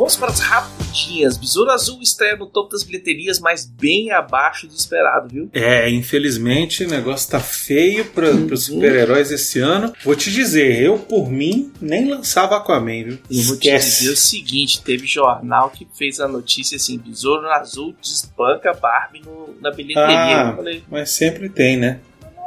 Vamos 0.00 0.16
para 0.16 0.28
as 0.30 0.40
rapidinhas. 0.40 1.36
Besouro 1.36 1.70
Azul 1.70 2.00
estreia 2.02 2.36
no 2.36 2.46
topo 2.46 2.70
das 2.70 2.82
bilheterias, 2.82 3.38
mas 3.38 3.64
bem 3.66 4.10
abaixo 4.10 4.66
do 4.66 4.74
esperado, 4.74 5.28
viu? 5.28 5.50
É, 5.52 5.88
infelizmente 5.90 6.84
o 6.84 6.88
negócio 6.88 7.30
tá 7.30 7.38
feio 7.40 8.04
para 8.06 8.30
Uhum. 8.30 8.48
os 8.52 8.64
super-heróis 8.64 9.30
esse 9.30 9.58
ano. 9.60 9.92
Vou 10.04 10.16
te 10.16 10.30
dizer, 10.30 10.80
eu 10.82 10.98
por 10.98 11.30
mim 11.30 11.70
nem 11.80 12.08
lançava 12.08 12.56
Aquaman, 12.56 13.04
viu? 13.04 13.18
Eu 13.30 13.42
vou 13.44 13.56
te 13.56 13.70
dizer 13.70 14.10
o 14.10 14.16
seguinte: 14.16 14.82
teve 14.82 15.06
jornal 15.06 15.70
que 15.70 15.86
fez 15.94 16.18
a 16.20 16.26
notícia 16.26 16.76
assim: 16.76 16.98
Besouro 16.98 17.48
Azul 17.50 17.94
desbanca 18.02 18.72
Barbie 18.72 19.20
no- 19.24 19.54
na 19.60 19.70
bilheteria. 19.70 20.08
Ah. 20.46 20.50
Eu 20.50 20.56
falei, 20.56 20.82
Mas 20.90 21.10
sempre 21.10 21.48
tem, 21.48 21.76
né? 21.76 22.00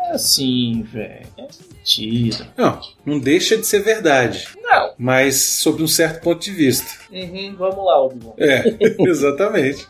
É 0.04 0.12
assim, 0.12 0.84
velho. 0.84 1.28
É 1.38 1.48
mentira. 1.74 2.48
Não, 2.58 2.82
não 3.06 3.20
deixa 3.20 3.58
de 3.58 3.66
ser 3.66 3.84
verdade. 3.84 4.48
Não. 4.62 4.94
Mas 4.98 5.36
sob 5.42 5.84
um 5.84 5.88
certo 5.88 6.22
ponto 6.22 6.42
de 6.42 6.52
vista. 6.52 6.88
Uhum, 7.12 7.56
vamos 7.58 7.86
lá, 7.86 8.02
Obi-Wan. 8.04 8.34
É, 8.38 8.64
exatamente. 9.08 9.88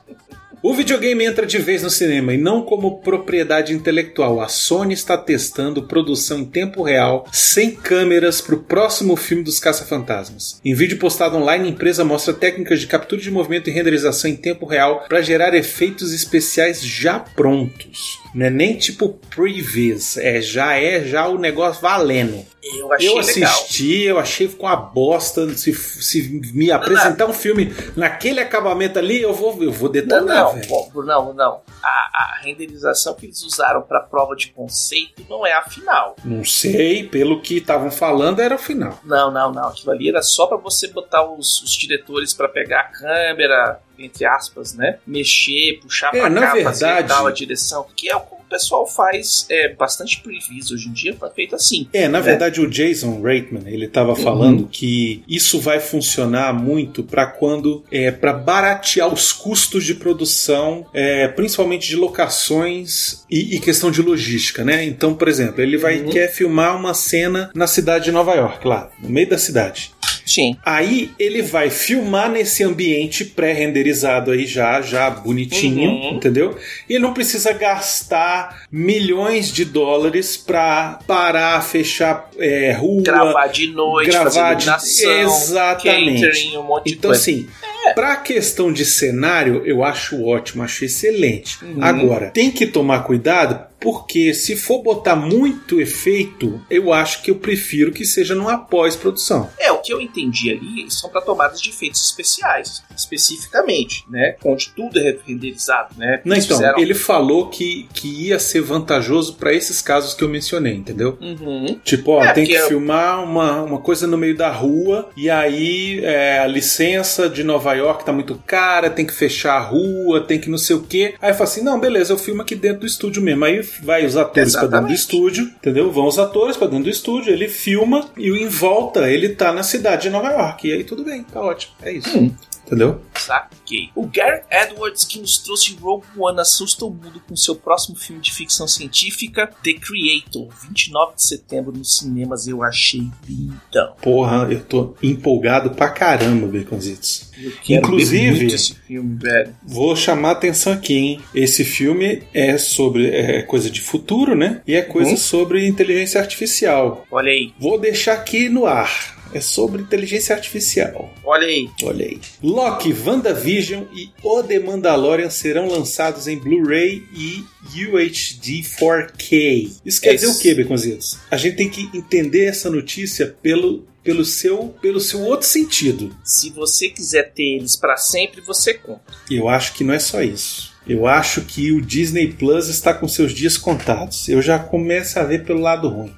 O 0.66 0.74
videogame 0.74 1.26
entra 1.26 1.46
de 1.46 1.58
vez 1.58 1.84
no 1.84 1.90
cinema 1.90 2.34
e 2.34 2.38
não 2.38 2.62
como 2.62 3.00
propriedade 3.00 3.74
intelectual. 3.74 4.40
A 4.40 4.48
Sony 4.48 4.94
está 4.94 5.18
testando 5.18 5.84
produção 5.84 6.40
em 6.40 6.46
tempo 6.46 6.82
real, 6.84 7.28
sem 7.34 7.72
câmeras, 7.72 8.40
para 8.40 8.56
o 8.56 8.64
próximo 8.64 9.18
filme 9.18 9.44
dos 9.44 9.60
Caça-Fantasmas. 9.60 10.62
Em 10.64 10.74
vídeo 10.74 10.98
postado 10.98 11.36
online, 11.36 11.68
a 11.68 11.72
empresa 11.72 12.06
mostra 12.06 12.34
técnicas 12.34 12.80
de 12.80 12.88
captura 12.88 13.22
de 13.22 13.30
movimento 13.30 13.70
e 13.70 13.74
renderização 13.74 14.32
em 14.32 14.38
tempo 14.38 14.66
real 14.66 15.04
para 15.10 15.22
gerar 15.22 15.54
efeitos 15.54 16.14
especiais 16.14 16.82
já 16.82 17.20
prontos. 17.20 18.22
Não 18.34 18.46
é 18.46 18.50
nem 18.50 18.78
tipo 18.78 19.20
previous, 19.36 20.16
é 20.16 20.42
já 20.42 20.78
é 20.78 21.04
já 21.04 21.28
o 21.28 21.38
negócio 21.38 21.82
valendo. 21.82 22.53
Eu 22.64 22.94
achei 22.94 23.10
Eu 23.10 23.16
legal. 23.18 23.52
assisti, 23.52 24.02
eu 24.04 24.18
achei 24.20 24.48
com 24.48 24.68
a 24.68 24.76
bosta. 24.76 25.54
Se, 25.56 25.74
se 25.74 26.30
me 26.54 26.72
apresentar 26.72 27.26
um 27.26 27.34
filme 27.34 27.74
naquele 27.96 28.40
acabamento 28.40 28.98
ali, 28.98 29.22
eu 29.22 29.34
vou, 29.34 29.62
eu 29.62 29.72
vou 29.72 29.90
Não, 29.90 29.92
detonar, 29.94 30.56
não, 30.56 30.62
bom, 30.68 30.92
não, 31.04 31.34
não. 31.34 31.62
A, 31.84 31.88
a 31.88 32.40
renderização 32.42 33.14
que 33.16 33.26
eles 33.26 33.44
usaram 33.44 33.82
para 33.82 34.00
prova 34.00 34.36
de 34.36 34.48
conceito 34.52 35.26
não 35.30 35.46
é 35.46 35.52
a 35.54 35.62
final. 35.64 36.16
Não 36.24 36.44
sei, 36.46 37.04
pelo 37.08 37.42
que 37.42 37.58
estavam 37.58 37.92
falando, 37.92 38.40
era 38.40 38.56
o 38.56 38.60
final. 38.60 38.98
Não, 39.04 39.30
não, 39.30 39.52
não. 39.52 39.68
Aquilo 39.68 39.92
ali 39.92 40.10
era 40.10 40.22
só 40.22 40.48
para 40.48 40.58
você 40.58 40.88
botar 40.88 41.24
os, 41.30 41.62
os 41.64 41.72
diretores 41.74 42.34
para 42.34 42.48
pegar 42.48 42.80
a 42.80 42.84
câmera, 42.86 43.80
entre 43.98 44.26
aspas, 44.26 44.74
né? 44.74 44.98
Mexer, 45.06 45.80
puxar 45.82 46.14
É, 46.14 46.20
pra 46.22 46.32
cá, 46.32 46.64
fazer 46.64 46.86
verdade- 46.86 47.08
tal 47.08 47.28
a 47.28 47.32
direção. 47.32 47.86
Que 47.96 48.10
é 48.10 48.14
como 48.20 48.42
o 48.42 48.50
pessoal 48.54 48.86
faz 48.86 49.48
é, 49.50 49.70
bastante 49.74 50.22
previews 50.22 50.70
hoje 50.72 50.88
em 50.88 50.94
dia, 50.94 51.16
foi 51.16 51.30
feito 51.32 51.56
assim. 51.56 51.88
É, 51.92 52.08
na 52.08 52.20
verdade, 52.20 52.62
o 52.62 52.70
Jason 52.70 53.20
Reitman, 53.22 53.64
ele 53.66 53.86
estava 53.86 54.16
falando 54.16 54.68
que 54.72 55.24
isso 55.28 55.60
vai 55.60 55.80
funcionar 55.80 56.54
muito 56.54 57.04
para 57.04 57.26
quando 57.26 57.84
é 57.92 58.12
para 58.12 58.32
baratear 58.32 59.12
os 59.12 59.32
custos 59.34 59.84
de 59.84 59.96
produção, 59.96 60.86
é, 60.94 61.28
principalmente 61.30 61.88
de 61.88 61.96
locações 61.96 63.24
e, 63.30 63.56
e 63.56 63.60
questão 63.60 63.90
de 63.90 64.02
logística, 64.02 64.64
né? 64.64 64.84
Então, 64.86 65.16
por 65.16 65.28
exemplo, 65.28 65.62
ele 65.62 65.78
vai 65.78 66.02
Uhum. 66.02 66.10
quer 66.10 66.28
filmar 66.32 66.76
uma 66.76 66.94
cena 66.94 67.50
na 67.56 67.68
cidade 67.68 68.06
de 68.06 68.12
Nova 68.12 68.34
York, 68.36 68.68
lá 68.68 68.92
no 69.00 69.10
meio 69.10 69.30
da 69.30 69.38
cidade. 69.38 69.92
Sim. 70.26 70.56
Aí 70.66 71.12
ele 71.20 71.42
vai 71.42 71.70
filmar 71.70 72.30
nesse 72.30 72.64
ambiente 72.64 73.26
pré-renderizado 73.26 74.32
aí 74.32 74.46
já, 74.46 74.82
já 74.82 75.10
bonitinho, 75.10 75.90
Uhum. 75.90 76.16
entendeu? 76.16 76.58
E 76.90 76.94
ele 76.94 77.04
não 77.04 77.14
precisa 77.14 77.52
gastar 77.54 78.64
milhões 78.72 79.52
de 79.52 79.66
dólares 79.66 80.38
pra 80.38 81.00
parar, 81.08 81.62
fechar 81.62 82.30
é, 82.38 82.72
rua, 82.72 83.04
Gravar 83.04 83.48
de 83.48 83.68
noite, 83.68 84.12
fazer 84.12 84.40
gravar 84.40 84.54
de- 84.56 84.64
iluminação, 84.66 85.22
Exatamente. 85.22 86.22
catering, 86.22 86.58
um 86.58 86.64
monte 86.64 86.86
de 86.86 86.94
Então, 86.94 87.10
coisa. 87.10 87.22
assim, 87.22 87.48
pra 87.96 88.16
questão 88.16 88.72
de 88.72 88.86
cenário, 88.86 89.62
eu 89.66 89.84
acho 89.84 90.24
ótimo, 90.24 90.64
acho 90.64 90.86
excelente. 90.86 91.58
Uhum. 91.64 91.84
Agora, 91.84 92.30
tem 92.32 92.50
que 92.50 92.66
tomar 92.66 93.04
cuidado, 93.04 93.60
porque 93.84 94.34
se 94.34 94.56
for 94.56 94.82
botar 94.82 95.16
muito 95.16 95.80
efeito, 95.80 96.60
eu 96.70 96.92
acho 96.94 97.22
que 97.22 97.30
eu 97.30 97.36
prefiro 97.36 97.92
que 97.92 98.06
seja 98.06 98.34
numa 98.34 98.58
pós-produção. 98.58 99.50
É, 99.60 99.72
o 99.72 99.80
que 99.80 99.94
eu 99.94 100.00
entendi 100.02 100.50
ali 100.52 100.90
são 100.90 101.10
para 101.10 101.22
tomadas 101.22 101.62
de 101.62 101.70
efeitos 101.70 102.04
especiais, 102.06 102.82
especificamente, 102.96 104.06
né? 104.10 104.36
Onde 104.44 104.70
tudo 104.76 105.00
é 105.00 105.18
renderizado, 105.26 105.96
né? 105.98 106.22
Não, 106.26 106.36
então, 106.36 106.58
fizeram- 106.58 106.80
ele 106.80 106.94
falou 106.94 107.50
que, 107.50 107.88
que 107.94 108.08
ia 108.28 108.40
ser 108.40 108.62
vantajoso 108.62 109.36
pra 109.36 109.54
esses 109.54 109.82
casos 109.82 110.14
que 110.14 110.24
eu 110.24 110.30
mencionei, 110.30 110.74
entendeu? 110.76 111.18
Uhum. 111.22 111.80
Tipo, 111.84 112.12
ó, 112.14 112.24
É, 112.24 112.34
tem 112.34 112.46
que 112.46 112.54
porque- 112.54 112.68
filmar 112.70 113.24
uma, 113.24 113.62
uma 113.62 113.80
coisa 113.80 114.08
no 114.08 114.18
meio 114.18 114.36
da 114.36 114.50
rua 114.52 115.10
e 115.18 115.30
aí 115.30 116.00
é, 116.04 116.40
a 116.40 116.48
licença 116.48 117.30
de 117.30 117.44
Nova 117.44 117.74
York 117.74 118.06
tá 118.06 118.14
muito 118.14 118.36
cara, 118.46 118.90
tem 118.90 119.06
que 119.06 119.14
fechar 119.14 119.54
a 119.56 119.60
rua, 119.60 120.22
tem 120.22 120.40
que 120.40 120.50
não 120.50 120.58
sei 120.58 120.76
o 120.76 120.82
quê. 120.84 121.16
Aí 121.22 121.34
fala 121.34 121.44
assim: 121.46 121.62
não, 121.64 121.80
beleza, 121.80 122.14
eu 122.14 122.18
filmo 122.18 122.42
aqui 122.42 122.56
dentro 122.56 122.82
do 122.82 122.86
estúdio 122.88 123.22
mesmo. 123.22 123.44
Aí 123.46 123.62
vai 123.82 124.06
os 124.06 124.16
atores 124.18 124.54
pra 124.54 124.68
dentro 124.68 124.88
do 124.88 124.94
estúdio, 124.94 125.46
entendeu? 125.46 125.92
Vão 125.92 126.08
os 126.08 126.20
atores 126.20 126.58
pra 126.58 126.68
dentro 126.68 126.86
do 126.86 126.90
estúdio, 126.90 127.32
ele 127.32 127.48
filma 127.48 128.10
e 128.18 128.30
em 128.30 128.48
volta 128.48 129.10
ele 129.10 129.30
tá 129.30 129.52
na 129.52 129.64
cidade 129.64 130.04
de 130.04 130.10
Nova 130.10 130.30
York. 130.30 130.68
E 130.68 130.74
aí 130.74 130.84
tudo 130.84 131.04
bem, 131.04 131.24
tá 131.24 131.42
ótimo. 131.42 131.74
É 131.82 131.92
isso. 131.92 132.18
Hum. 132.18 132.32
Entendeu? 132.66 133.02
Saquei. 133.16 133.90
O 133.96 134.08
Gareth 134.08 134.46
Edwards, 134.50 135.04
que 135.06 135.20
nos 135.20 135.38
trouxe 135.38 135.76
Rogue 135.76 136.06
One, 136.18 136.40
assusta 136.40 136.86
o 136.86 136.90
mundo 136.90 137.22
com 137.28 137.36
seu 137.36 137.56
próximo 137.56 137.96
filme 137.96 138.22
de 138.22 138.32
ficção 138.32 138.68
científica, 138.68 139.48
The 139.64 139.74
Creator, 139.74 140.48
29 140.70 141.16
de 141.16 141.24
setembro 141.24 141.72
nos 141.76 141.98
cinemas. 141.98 142.48
Eu 142.48 142.64
achei 142.64 143.08
lindão. 143.28 143.94
Porra, 144.02 144.48
eu 144.52 144.62
tô 144.64 144.96
empolgado 145.04 145.72
pra 145.72 145.90
caramba, 145.90 146.48
Baconzitos. 146.48 147.32
Inclusive- 147.70 148.50
filme. 148.88 149.20
Vou 149.64 149.96
chamar 149.96 150.30
a 150.30 150.32
atenção 150.34 150.74
aqui, 150.74 150.94
hein? 150.96 151.22
Esse 151.34 151.64
filme 151.66 152.24
é 152.34 152.58
sobre 152.58 153.10
é 153.10 153.42
coisa 153.42 153.70
de 153.70 153.82
futuro, 153.82 154.36
né? 154.36 154.62
E 154.68 154.76
é 154.76 154.82
coisa 154.82 155.12
Uhum. 155.12 155.18
sobre 155.18 155.68
inteligência 155.68 156.20
artificial. 156.22 157.06
Olha 157.12 157.32
aí, 157.32 157.54
Vou 157.60 157.80
deixar 157.80 158.14
aqui 158.14 158.50
no 158.50 158.66
ar. 158.66 159.23
É 159.34 159.42
sobre 159.42 159.82
inteligência 159.82 160.36
artificial. 160.36 161.14
olha 161.24 161.48
aí. 161.48 161.70
Olha 161.84 162.06
aí. 162.06 162.20
Loki, 162.42 162.94
WandaVision 162.94 163.84
e 163.94 164.10
O 164.24 164.44
The 164.44 164.60
Mandalorian 164.60 165.30
serão 165.30 165.68
lançados 165.68 166.28
em 166.28 166.38
Blu-ray 166.38 167.04
e 167.16 167.44
UHD 167.88 168.64
4K. 168.80 169.72
Isso 169.86 170.02
quer 170.02 170.12
É 170.12 170.16
dizer 170.16 170.28
isso. 170.28 170.38
o 170.38 170.42
quê, 170.42 170.54
Beconzitos? 170.54 171.18
A 171.32 171.38
gente 171.38 171.56
tem 171.56 171.70
que 171.70 171.90
entender 171.94 172.46
essa 172.46 172.70
notícia 172.70 173.36
pelo, 173.42 173.86
pelo, 174.04 174.24
seu, 174.26 174.76
pelo 174.82 175.00
seu 175.00 175.22
outro 175.22 175.48
sentido. 175.48 176.16
Se 176.24 176.50
você 176.50 176.90
quiser 176.90 177.32
ter 177.34 177.58
eles 177.58 177.76
pra 177.76 177.98
sempre, 177.98 178.42
você 178.42 178.74
compra. 178.74 179.16
Eu 179.30 179.48
acho 179.50 179.74
que 179.74 179.84
não 179.84 179.94
é 179.94 180.00
só 180.00 180.22
isso. 180.22 180.72
Eu 180.86 181.08
acho 181.08 181.42
que 181.44 181.72
o 181.72 181.82
Disney 181.82 182.28
Plus 182.34 182.68
está 182.68 182.94
com 182.94 183.08
seus 183.08 183.34
dias 183.34 183.58
contados. 183.58 184.28
Eu 184.28 184.42
já 184.42 184.60
começo 184.60 185.18
a 185.18 185.24
ver 185.24 185.46
pelo 185.46 185.62
lado 185.62 185.88
ruim. 185.88 186.14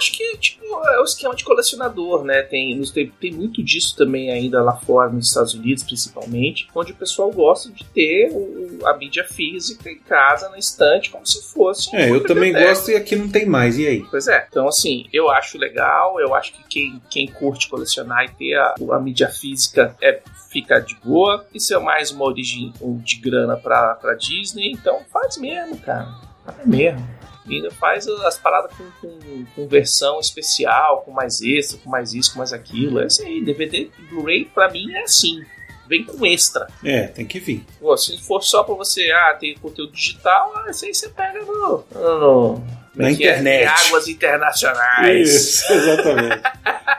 Eu 0.00 0.02
acho 0.02 0.12
que 0.12 0.36
tipo, 0.38 0.64
é 0.64 0.98
o 1.00 1.04
esquema 1.04 1.34
de 1.34 1.44
colecionador, 1.44 2.24
né? 2.24 2.40
Tem, 2.42 2.80
tem, 2.86 3.08
tem 3.20 3.30
muito 3.32 3.62
disso 3.62 3.94
também 3.94 4.30
ainda 4.30 4.62
lá 4.62 4.72
fora, 4.78 5.10
nos 5.10 5.28
Estados 5.28 5.52
Unidos 5.52 5.82
principalmente, 5.84 6.66
onde 6.74 6.92
o 6.92 6.94
pessoal 6.96 7.30
gosta 7.30 7.70
de 7.70 7.84
ter 7.84 8.30
o- 8.32 8.78
a 8.86 8.96
mídia 8.96 9.24
física 9.24 9.90
em 9.90 9.98
casa, 9.98 10.48
na 10.48 10.58
estante, 10.58 11.10
como 11.10 11.26
se 11.26 11.42
fosse. 11.52 11.94
É, 11.94 12.10
eu 12.10 12.24
também 12.24 12.44
biblioteca. 12.52 12.68
gosto 12.74 12.90
e 12.90 12.96
aqui 12.96 13.14
não 13.14 13.28
tem 13.28 13.44
mais. 13.44 13.78
E 13.78 13.86
aí? 13.86 14.02
Pois 14.10 14.26
é, 14.26 14.46
então 14.48 14.66
assim, 14.66 15.06
eu 15.12 15.28
acho 15.30 15.58
legal, 15.58 16.18
eu 16.18 16.34
acho 16.34 16.54
que 16.54 16.62
quem, 16.66 17.02
quem 17.10 17.26
curte 17.26 17.68
colecionar 17.68 18.24
e 18.24 18.30
ter 18.30 18.54
a, 18.54 18.74
a 18.92 18.98
mídia 19.00 19.28
física 19.28 19.94
é 20.00 20.22
fica 20.50 20.80
de 20.80 20.94
boa. 21.04 21.44
Isso 21.54 21.74
é 21.74 21.78
mais 21.78 22.10
uma 22.10 22.24
origem 22.24 22.72
de 23.04 23.16
grana 23.16 23.56
pra, 23.58 23.96
pra 23.96 24.14
Disney, 24.14 24.72
então 24.72 25.00
faz 25.12 25.36
mesmo, 25.36 25.76
cara. 25.78 26.08
Faz 26.44 26.66
mesmo. 26.66 27.06
E 27.46 27.56
ainda 27.56 27.70
faz 27.70 28.06
as 28.06 28.38
paradas 28.38 28.70
com, 28.76 28.84
com, 29.00 29.44
com 29.54 29.68
versão 29.68 30.20
especial, 30.20 31.02
com 31.02 31.10
mais 31.10 31.40
extra, 31.40 31.78
com 31.78 31.88
mais 31.90 32.12
isso, 32.12 32.32
com 32.32 32.38
mais 32.38 32.52
aquilo. 32.52 33.00
É 33.00 33.06
isso 33.06 33.22
aí, 33.22 33.42
DVD 33.42 33.90
Blu-ray 34.10 34.44
pra 34.44 34.70
mim 34.70 34.92
é 34.92 35.02
assim. 35.02 35.42
Vem 35.88 36.04
com 36.04 36.24
extra. 36.24 36.68
É, 36.84 37.08
tem 37.08 37.26
que 37.26 37.40
vir. 37.40 37.64
Pô, 37.80 37.96
se 37.96 38.16
for 38.22 38.42
só 38.42 38.62
pra 38.62 38.74
você, 38.76 39.10
ah, 39.10 39.34
tem 39.34 39.56
conteúdo 39.56 39.92
digital, 39.92 40.52
ah, 40.54 40.70
isso 40.70 40.84
aí 40.84 40.94
você 40.94 41.08
pega 41.08 41.40
no. 41.40 41.84
no 41.92 42.62
como 42.92 43.02
Na 43.02 43.08
é 43.08 43.10
é? 43.10 43.14
internet. 43.14 43.62
Em 43.62 43.86
águas 43.88 44.08
internacionais. 44.08 45.34
Isso, 45.34 45.72
exatamente. 45.72 46.42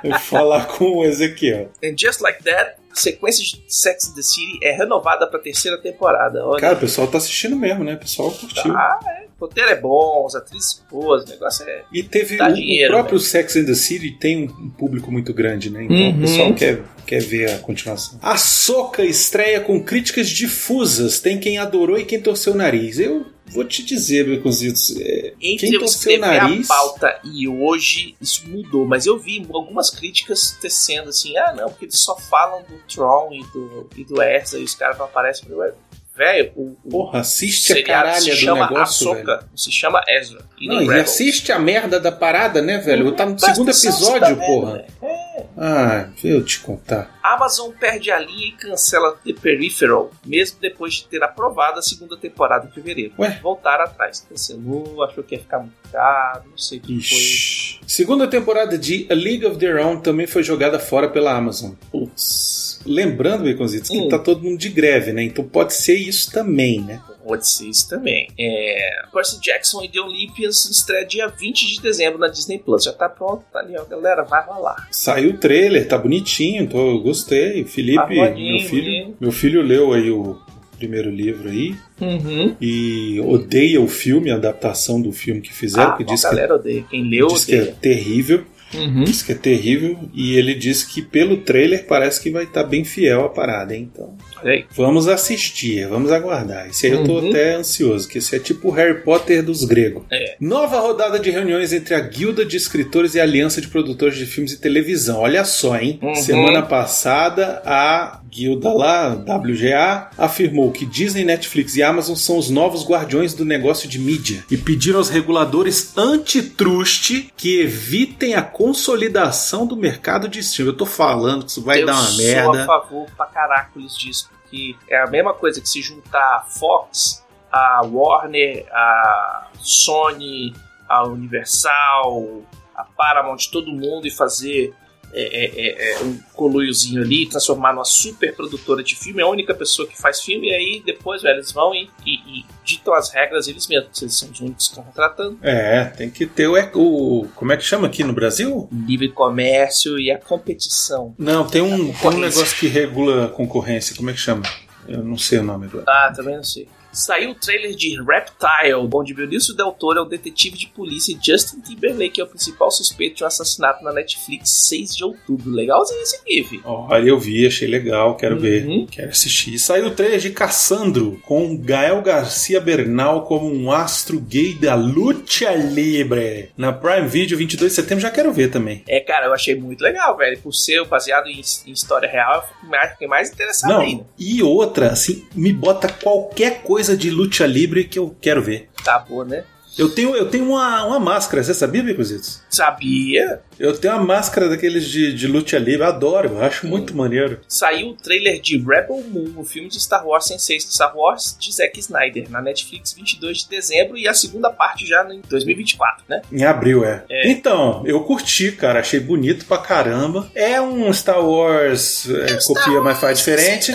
Eu 0.04 0.10
vou 0.12 0.20
falar 0.20 0.66
com 0.66 0.98
o 0.98 1.06
Ezequiel. 1.06 1.72
And 1.84 1.96
Just 1.98 2.22
Like 2.22 2.44
That, 2.44 2.81
a 2.92 2.96
sequência 3.00 3.44
de 3.44 3.62
Sex 3.68 4.10
and 4.10 4.14
the 4.16 4.22
City 4.22 4.60
é 4.64 4.72
renovada 4.72 5.26
pra 5.28 5.40
terceira 5.40 5.78
temporada. 5.78 6.46
Olha, 6.46 6.60
Cara, 6.60 6.76
o 6.76 6.80
pessoal 6.80 7.08
tá 7.08 7.18
assistindo 7.18 7.56
mesmo, 7.56 7.84
né? 7.84 7.94
O 7.96 8.00
pessoal 8.00 8.32
curtiu. 8.32 8.72
ah, 8.76 9.00
é. 9.18 9.22
O 9.40 9.46
roteiro 9.46 9.70
é 9.72 9.76
bom, 9.76 10.24
as 10.28 10.36
atrizes 10.36 10.84
boas, 10.92 11.24
o 11.24 11.28
negócio 11.30 11.68
é. 11.68 11.84
E 11.92 12.04
teve 12.04 12.38
Dá 12.38 12.48
o, 12.50 12.54
dinheiro, 12.54 12.94
o 12.94 12.98
próprio 12.98 13.18
Sex 13.20 13.56
and 13.56 13.66
the 13.66 13.74
City 13.74 14.12
tem 14.12 14.44
um 14.48 14.70
público 14.70 15.12
muito 15.12 15.34
grande, 15.34 15.72
né? 15.72 15.84
Então 15.84 15.96
Uhum. 15.98 16.18
o 16.18 16.22
pessoal 16.22 16.54
quer, 16.54 16.84
quer 17.08 17.22
ver 17.24 17.50
a 17.50 17.58
continuação. 17.58 18.20
A 18.22 18.38
Soca 18.38 19.04
estreia 19.04 19.60
com 19.60 19.84
críticas 19.84 20.30
difusas. 20.30 21.20
Tem 21.20 21.40
quem 21.40 21.58
adorou 21.58 21.98
e 21.98 22.06
quem 22.06 22.22
torceu 22.22 22.54
o 22.54 22.56
nariz. 22.56 23.00
Eu 23.00 23.26
vou 23.48 23.66
te 23.66 23.84
dizer, 23.84 24.26
Beconzitos, 24.28 24.96
é, 25.00 25.34
Entre 25.42 25.66
quem 25.68 25.74
eu 25.74 25.80
torceu 25.80 26.16
o 26.18 26.20
nariz... 26.22 26.70
a 26.70 26.74
pauta 26.76 27.20
e 27.24 27.48
hoje, 27.48 28.16
isso 28.22 28.48
mudou. 28.48 28.86
Mas 28.86 29.08
eu 29.08 29.18
vi 29.18 29.44
algumas 29.52 29.90
críticas 29.90 30.56
tecendo 30.62 31.10
assim, 31.10 31.36
ah 31.38 31.52
não, 31.58 31.68
porque 31.70 31.86
eles 31.86 32.00
só 32.00 32.16
falam 32.16 32.62
do 32.62 32.78
Tron 32.82 33.30
e 33.32 33.44
do, 33.52 33.90
e 33.96 34.04
do 34.04 34.22
Ezra 34.22 34.60
e 34.60 34.64
os 34.64 34.76
caras 34.76 34.98
não 34.98 35.06
aparecem. 35.06 35.48
Falei, 35.50 35.74
Velho, 36.14 36.52
o, 36.58 36.76
Porra, 36.90 37.22
assiste 37.22 37.72
a 37.72 37.76
se 38.20 38.46
do 38.46 38.54
negócio, 38.54 39.14
velho. 39.14 39.22
Ahsoka, 39.32 39.48
não 39.50 39.58
se 39.58 39.72
chama 39.72 40.04
Ezra. 40.10 40.42
E 40.60 40.68
Não, 40.68 40.76
e 40.82 40.86
Rebels. 40.86 41.10
assiste 41.10 41.52
a 41.54 41.58
merda 41.58 42.00
da 42.02 42.12
parada, 42.12 42.62
né, 42.62 42.78
velho? 42.80 43.12
Tá 43.14 43.26
no 43.26 43.40
segundo 43.40 43.72
episódio, 43.72 44.36
porra. 44.38 44.74
velho. 44.74 44.86
É. 45.02 45.46
Ah, 45.58 46.10
deixa 46.12 46.28
eu 46.28 46.44
te 46.44 46.60
contar. 46.60 47.18
Amazon 47.24 47.72
perde 47.72 48.12
a 48.12 48.20
linha 48.20 48.48
e 48.50 48.52
cancela 48.52 49.18
The 49.26 49.34
Peripheral, 49.34 50.12
mesmo 50.26 50.60
depois 50.60 50.96
de 50.96 51.06
ter 51.06 51.24
aprovado 51.24 51.80
a 51.80 51.82
segunda 51.82 52.18
temporada 52.18 52.68
em 52.68 52.72
fevereiro. 52.72 53.14
Ué? 53.18 53.40
Voltaram 53.42 53.86
atrás. 53.86 54.26
Cancelou, 54.30 55.04
achou 55.04 55.24
que 55.24 55.36
ia 55.36 55.42
ficar 55.42 55.60
muito 55.60 55.74
caro, 55.92 56.44
não 56.50 56.58
sei 56.58 56.78
o 56.80 56.82
que 56.82 57.02
foi. 57.02 57.88
Segunda 57.88 58.28
temporada 58.28 58.78
de 58.78 59.08
A 59.10 59.14
League 59.14 59.46
of 59.46 59.58
Their 59.58 59.84
Own 59.84 60.02
também 60.02 60.28
foi 60.28 60.44
jogada 60.44 60.78
fora 60.78 61.08
pela 61.10 61.32
Amazon. 61.34 61.72
Putz. 61.90 62.71
Lembrando, 62.86 63.44
Baconzitos, 63.44 63.90
que 63.90 63.98
Hum. 63.98 64.08
tá 64.10 64.18
todo 64.20 64.42
mundo 64.44 64.58
de 64.58 64.70
greve, 64.70 65.12
né? 65.14 65.24
Então 65.24 65.44
pode 65.44 65.74
ser 65.74 65.96
isso 65.96 66.32
também, 66.32 66.82
né? 66.82 67.00
Pode 67.24 67.48
ser 67.48 67.68
isso 67.68 67.88
também. 67.88 68.28
É, 68.38 69.04
Percy 69.14 69.40
Jackson 69.40 69.84
e 69.84 69.90
The 69.90 70.02
Olympians 70.02 70.66
estreia 70.66 71.06
dia 71.06 71.28
20 71.28 71.68
de 71.76 71.82
dezembro 71.82 72.18
na 72.20 72.28
Disney 72.28 72.58
Plus. 72.58 72.84
Já 72.84 72.92
tá 72.94 73.08
pronto, 73.08 73.44
tá 73.54 73.60
ali, 73.60 73.76
ó. 73.78 73.86
Galera, 73.86 74.24
vai 74.24 74.44
rolar. 74.44 74.88
Saiu 74.92 75.30
o 75.30 75.38
trailer, 75.38 75.88
tá 75.88 75.98
bonitinho, 76.00 76.68
tô, 76.68 76.80
eu 76.92 77.00
gostei. 77.00 77.64
Felipe, 77.64 78.16
meu 78.16 78.60
filho, 78.68 79.16
meu 79.22 79.32
filho 79.32 79.62
leu 79.62 79.94
aí 79.94 80.10
o 80.10 80.40
primeiro 80.80 81.12
livro 81.12 81.48
aí 81.48 81.76
Uhum. 82.02 82.56
e 82.60 83.20
odeia 83.20 83.80
o 83.80 83.88
filme, 83.88 84.32
a 84.32 84.36
adaptação 84.36 85.00
do 85.00 85.12
filme 85.12 85.40
que 85.40 85.54
fizeram, 85.54 85.92
Ah, 85.92 85.98
a 86.00 86.04
diz, 86.04 86.22
que, 86.22 86.28
galera 86.28 86.56
odeia. 86.56 86.84
Quem 86.90 87.08
leu, 87.08 87.28
diz 87.28 87.46
que 87.46 87.54
é 87.54 87.60
odeia. 87.62 87.76
terrível. 87.80 88.44
Uhum. 88.74 89.04
Diz 89.04 89.22
que 89.22 89.32
é 89.32 89.36
terrível 89.36 89.98
e 90.13 90.36
ele 90.36 90.54
disse 90.54 90.88
que 90.88 91.01
pelo 91.01 91.38
trailer 91.38 91.86
parece 91.88 92.22
que 92.22 92.30
vai 92.30 92.44
estar 92.44 92.63
bem 92.63 92.84
fiel 92.84 93.25
à 93.25 93.30
parada, 93.30 93.75
hein? 93.75 93.90
Então, 93.92 94.13
aí. 94.44 94.66
vamos 94.75 95.08
assistir, 95.08 95.88
vamos 95.88 96.12
aguardar. 96.12 96.68
Esse 96.70 96.88
aí 96.88 96.94
eu 96.94 97.04
tô 97.04 97.20
Uhum. 97.20 97.30
até 97.30 97.56
ansioso, 97.56 98.08
que 98.08 98.18
esse 98.20 98.36
é 98.36 98.40
tipo 98.40 98.70
o 98.70 98.72
Harry 98.72 99.01
Potter 99.01 99.44
dos 99.44 99.63
gregos. 99.66 100.04
É. 100.12 100.36
Nova 100.40 100.80
rodada 100.80 101.20
de 101.20 101.30
reuniões 101.30 101.74
entre 101.74 101.94
a 101.94 102.00
Guilda 102.00 102.46
de 102.46 102.56
Escritores 102.58 103.16
e 103.16 103.20
a 103.20 103.24
Aliança 103.24 103.60
de 103.60 103.68
Produtores 103.68 104.18
de 104.18 104.25
Filmes 104.25 104.54
e 104.54 104.58
Televisão. 104.60 105.20
Olha 105.20 105.44
só, 105.44 105.78
hein? 105.78 106.00
Uhum. 106.01 106.16
Semana 106.16 106.62
passada, 106.62 107.62
a 107.66 108.21
guilda 108.32 108.74
lá, 108.74 109.10
WGA, 109.10 110.10
afirmou 110.18 110.72
que 110.72 110.86
Disney, 110.86 111.26
Netflix 111.26 111.76
e 111.76 111.84
Amazon 111.84 112.16
são 112.16 112.38
os 112.38 112.50
novos 112.50 112.88
guardiões 112.88 113.34
do 113.34 113.44
negócio 113.44 113.90
de 113.90 114.00
mídia 114.00 114.46
e 114.50 114.56
pediram 114.56 115.00
aos 115.00 115.10
reguladores 115.10 115.98
antitrust 115.98 117.30
que 117.36 117.60
evitem 117.60 118.34
a 118.34 118.42
consolidação 118.42 119.68
do 119.68 119.76
mercado 119.76 120.30
de 120.30 120.40
streaming. 120.40 120.72
Eu 120.72 120.78
tô 120.78 120.86
falando 120.86 121.44
que 121.44 121.52
isso 121.52 121.62
vai 121.62 121.82
eu 121.82 121.86
dar 121.86 121.94
uma 121.94 122.04
sou 122.04 122.26
merda. 122.26 122.64
a 122.64 122.66
favor 122.66 123.08
pra 123.18 123.26
caracoles 123.26 123.98
disso, 123.98 124.30
porque 124.32 124.76
é 124.90 125.02
a 125.02 125.08
mesma 125.08 125.34
coisa 125.34 125.60
que 125.60 125.68
se 125.68 125.82
juntar 125.82 126.38
a 126.38 126.42
Fox, 126.42 127.26
a 127.52 127.82
Warner, 127.86 128.66
a 128.72 129.48
Sony, 129.60 130.54
a 130.88 131.06
Universal, 131.06 132.44
a 132.74 132.86
Paramount, 132.86 133.50
todo 133.52 133.72
mundo 133.72 134.08
e 134.08 134.12
fazer 134.12 134.74
é, 135.13 135.22
é, 135.22 135.91
é, 135.91 135.91
é, 135.94 136.03
um 136.03 136.18
coluiozinho 136.34 137.01
ali, 137.01 137.27
transformar 137.27 137.74
numa 137.74 137.86
super 137.86 138.36
produtora 138.36 138.84
de 138.84 138.96
filme, 138.96 139.22
é 139.22 139.25
a 139.25 139.30
única 139.30 139.53
pessoa 139.53 139.88
que 139.88 139.98
faz 140.00 140.22
filme, 140.22 140.48
e 140.50 140.53
aí 140.53 140.84
depois, 140.86 141.22
velho, 141.22 141.36
eles 141.38 141.51
vão 141.51 141.74
e, 141.75 141.89
e- 142.06 142.39
e 142.39 142.46
ditam 142.63 142.94
as 142.94 143.10
regras 143.12 143.48
eles 143.48 143.68
mesmos, 143.68 144.01
eles 144.01 144.18
são 144.18 144.30
os 144.30 144.39
únicos 144.39 144.68
que 144.68 144.72
estão 144.72 144.84
contratando. 144.84 145.38
É, 145.41 145.86
tem 145.86 146.10
que 146.10 146.25
ter 146.25 146.48
o, 146.48 146.56
o. 146.75 147.27
Como 147.36 147.51
é 147.51 147.58
que 147.58 147.63
chama 147.63 147.88
aqui 147.88 148.03
no 148.03 148.13
Brasil? 148.13 148.68
Livre 148.72 149.09
comércio 149.09 150.00
e 150.00 150.12
a 150.12 150.18
competição. 150.18 151.14
Não, 151.18 151.46
tem 151.48 151.62
um, 151.62 151.92
tem 151.94 152.09
um 152.12 152.20
negócio 152.20 152.57
que 152.57 152.68
regula 152.68 153.25
a 153.25 153.29
concorrência. 153.29 153.96
Como 153.96 154.09
é 154.09 154.14
que 154.14 154.20
chama? 154.20 154.44
Eu 154.88 155.03
não 155.03 155.18
sei 155.18 155.40
o 155.40 155.44
nome 155.44 155.68
agora. 155.68 155.86
Ah, 155.88 156.12
também 156.16 156.36
não 156.36 156.44
sei. 156.44 156.68
Saiu 156.92 157.32
o 157.32 157.36
trailer 157.36 157.75
de 157.75 157.96
Reptile, 158.01 158.90
onde 158.94 159.14
Benício 159.14 159.54
Del 159.56 159.72
Toro 159.72 160.00
é 160.00 160.01
o 160.01 160.06
detetive 160.06 160.58
de 160.58 160.68
polícia 160.68 161.18
Justin 161.22 161.62
Timberlake 161.62 162.20
é 162.20 162.24
o 162.24 162.27
principal 162.27 162.70
suspeito 162.72 163.18
de 163.18 163.24
um 163.24 163.27
assassinato 163.27 163.84
na 163.84 163.94
Netflix 163.94 164.68
6 164.68 164.96
de 164.96 165.04
outubro. 165.04 165.51
Legalzinho 165.51 166.01
esse 166.01 166.20
GIF. 166.27 166.62
Olha, 166.66 167.10
eu 167.10 167.20
vi, 167.20 167.46
achei 167.46 167.68
legal, 167.68 168.16
quero 168.16 168.40
ver. 168.40 168.66
Uhum. 168.66 168.88
Quero 168.90 169.10
assistir. 169.10 169.58
Saiu 169.58 169.88
o 169.88 169.92
trailer 169.92 170.20
de 170.20 170.32
Cassandro, 170.32 171.20
com 171.25 171.58
Gael 171.58 172.01
Garcia 172.01 172.60
Bernal 172.60 173.24
como 173.24 173.51
um 173.51 173.72
astro 173.72 174.20
gay 174.20 174.54
da 174.54 174.75
luta 174.75 175.22
livre. 175.54 176.50
Na 176.58 176.74
Prime 176.74 177.08
Video, 177.08 177.38
22 177.38 177.72
de 177.72 177.75
setembro, 177.75 178.01
já 178.01 178.12
quero 178.12 178.34
ver 178.34 178.50
também. 178.50 178.84
É, 178.88 179.00
cara, 179.00 179.27
eu 179.27 179.34
achei 179.34 179.56
muito 179.56 179.82
legal, 179.82 180.18
velho. 180.18 180.38
Por 180.40 180.54
ser 180.54 180.84
baseado 180.86 181.27
em, 181.27 181.42
em 181.68 181.72
história 181.72 182.10
real, 182.10 182.46
eu 182.64 182.90
fiquei 182.90 183.08
mais 183.08 183.32
interessado 183.32 183.70
Não, 183.70 183.82
ainda. 183.82 184.06
e 184.20 184.44
outra, 184.44 184.92
assim, 184.92 185.25
me 185.34 185.54
bota 185.54 185.88
qualquer 185.88 186.62
coisa 186.64 186.80
de 186.89 187.09
luta 187.09 187.46
livre 187.46 187.85
que 187.85 188.00
eu 188.00 188.15
quero 188.22 188.41
ver. 188.41 188.70
Tá 188.83 189.00
bom, 189.00 189.24
né? 189.24 189.44
Eu 189.77 189.89
tenho, 189.89 190.15
eu 190.15 190.29
tenho 190.29 190.50
uma, 190.50 190.85
uma 190.85 191.00
máscara, 191.00 191.41
você 191.41 191.53
sabia, 191.53 191.81
Bicuzitos? 191.81 192.41
Sabia? 192.50 193.41
Eu 193.57 193.77
tenho 193.77 193.94
uma 193.94 194.03
máscara 194.03 194.50
daqueles 194.50 194.85
de, 194.85 195.13
de 195.13 195.27
luta 195.27 195.57
livre, 195.57 195.81
eu 195.81 195.87
adoro, 195.87 196.29
eu 196.29 196.41
acho 196.44 196.67
muito 196.67 196.96
maneiro. 196.96 197.39
Saiu 197.48 197.89
o 197.89 197.94
trailer 197.96 198.41
de 198.41 198.57
Rebel 198.57 199.01
Moon, 199.07 199.33
o 199.37 199.46
filme 199.46 199.70
de 199.70 199.79
Star 199.79 200.05
Wars 200.05 200.25
sem 200.25 200.37
ser 200.37 200.59
Star 200.59 200.96
Wars 200.96 201.37
de 201.39 201.53
Zack 201.53 201.79
Snyder, 201.79 202.29
na 202.29 202.41
Netflix 202.41 202.94
22 202.94 203.44
de 203.44 203.50
dezembro 203.50 203.98
e 203.98 204.07
a 204.07 204.13
segunda 204.13 204.50
parte 204.50 204.85
já 204.85 205.07
em 205.09 205.22
2024, 205.29 206.03
né? 206.09 206.22
Em 206.31 206.44
abril, 206.44 206.83
é. 206.83 207.03
É. 207.09 207.29
Então, 207.29 207.83
eu 207.85 208.03
curti, 208.03 208.51
cara. 208.51 208.81
Achei 208.81 209.00
bonito 209.00 209.46
pra 209.46 209.57
caramba. 209.57 210.29
É 210.35 210.59
um 210.59 210.91
Star 210.91 211.24
Wars 211.25 212.09
é, 212.09 212.37
copia, 212.46 212.81
mas 212.81 213.00
faz 213.00 213.20
diferente. 213.20 213.74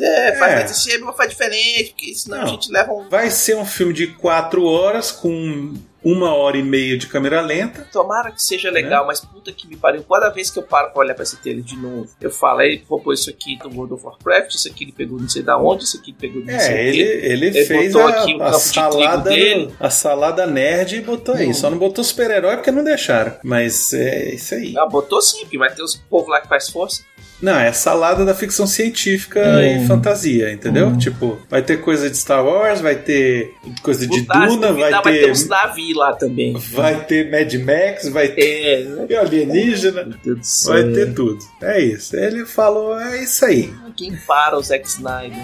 É, 0.00 0.36
faz 0.38 0.52
É. 0.52 0.56
mais 0.56 1.00
mas 1.04 1.16
faz 1.16 1.30
diferente, 1.30 1.90
porque 1.90 2.14
senão 2.14 2.38
Não. 2.38 2.44
a 2.44 2.48
gente 2.48 2.70
leva 2.70 2.92
um. 2.92 3.08
Vai 3.08 3.30
ser 3.30 3.56
um 3.56 3.64
filme 3.66 3.92
de 3.92 4.08
quatro 4.08 4.64
horas 4.64 5.10
com 5.10 5.74
uma 6.04 6.32
hora 6.32 6.56
e 6.56 6.62
meia 6.62 6.96
de 6.96 7.08
câmera 7.08 7.40
lenta. 7.40 7.86
Tomara 7.92 8.30
que 8.30 8.40
seja 8.40 8.70
legal, 8.70 9.04
mas 9.04 9.20
puta 9.20 9.52
que 9.52 9.66
me 9.66 9.76
pariu. 9.76 10.04
Cada 10.04 10.28
vez 10.30 10.48
que 10.48 10.58
eu 10.58 10.62
paro 10.62 10.90
pra 10.92 11.00
olhar 11.00 11.12
pra 11.14 11.24
esse 11.24 11.36
trailer 11.38 11.62
de 11.62 11.76
novo, 11.76 12.08
eu 12.20 12.30
falo, 12.30 12.60
aí 12.60 12.82
vou 12.88 13.00
pôr 13.00 13.14
isso 13.14 13.28
aqui 13.28 13.58
do 13.58 13.68
World 13.68 13.94
of 13.94 14.06
Warcraft, 14.06 14.54
isso 14.54 14.68
aqui 14.68 14.84
ele 14.84 14.92
pegou 14.92 15.18
não 15.20 15.28
sei 15.28 15.42
da 15.42 15.58
onde, 15.58 15.82
isso 15.84 15.98
aqui 15.98 16.12
ele 16.12 16.16
pegou 16.20 16.40
não 16.44 16.58
sei 16.60 16.72
É, 16.72 16.74
o 16.74 16.78
ele, 16.78 17.00
ele, 17.02 17.46
Ele 17.46 17.64
fez 17.66 17.92
botou 17.92 18.08
a, 18.08 18.22
aqui 18.22 18.34
o 18.36 18.42
a 18.42 18.52
salada 18.52 19.30
dele. 19.30 19.74
a 19.80 19.90
salada 19.90 20.46
nerd 20.46 20.96
e 20.96 21.00
botou 21.00 21.34
aí. 21.34 21.48
Hum. 21.48 21.54
Só 21.54 21.68
não 21.68 21.78
botou 21.78 22.04
super-herói 22.04 22.56
porque 22.56 22.70
não 22.70 22.84
deixaram. 22.84 23.34
Mas 23.42 23.92
é 23.92 24.34
isso 24.34 24.54
aí. 24.54 24.72
Não, 24.72 24.88
botou 24.88 25.20
sim, 25.20 25.40
porque 25.40 25.58
vai 25.58 25.74
ter 25.74 25.82
os 25.82 25.96
povo 25.96 26.30
lá 26.30 26.40
que 26.40 26.48
faz 26.48 26.68
força. 26.70 27.02
Não, 27.40 27.56
é 27.58 27.72
salada 27.72 28.24
da 28.24 28.34
ficção 28.34 28.66
científica 28.66 29.40
Hum. 29.40 29.84
e 29.84 29.86
fantasia, 29.86 30.52
entendeu? 30.52 30.88
Hum. 30.88 30.98
Tipo, 30.98 31.38
vai 31.48 31.62
ter 31.62 31.76
coisa 31.80 32.10
de 32.10 32.16
Star 32.16 32.44
Wars, 32.44 32.80
vai 32.80 32.96
ter 32.96 33.54
coisa 33.82 34.06
de 34.08 34.16
se 34.16 34.22
Duna, 34.22 34.72
vai 34.72 34.90
duvidar, 34.90 35.02
vai 35.04 35.12
ter 35.12 35.20
ter. 35.26 35.30
uns 35.30 35.46
Navi 35.48 35.94
lá 35.94 36.12
também. 36.14 36.52
Vai 36.72 37.04
ter 37.04 37.30
Mad 37.30 37.54
Max, 37.54 38.08
vai 38.08 38.28
ter 38.28 38.42
É, 38.42 38.82
né? 38.84 39.16
alienígena, 39.16 40.02
Meu 40.04 40.18
Deus 40.24 40.38
do 40.40 40.44
céu. 40.44 40.72
vai 40.72 40.92
ter 40.92 41.14
tudo. 41.14 41.38
É 41.62 41.80
isso. 41.80 42.16
Ele 42.16 42.44
falou, 42.44 42.98
é 42.98 43.22
isso 43.22 43.44
aí. 43.44 43.72
Quem 43.96 44.16
para 44.26 44.56
o 44.58 44.62
Zack 44.62 44.86
Snyder? 44.88 45.38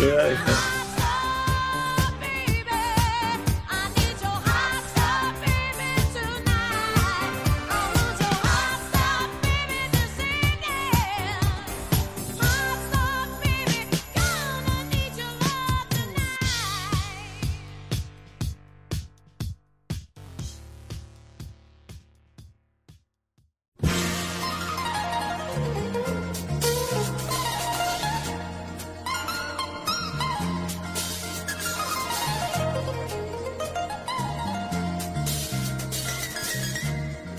É, 0.00 0.36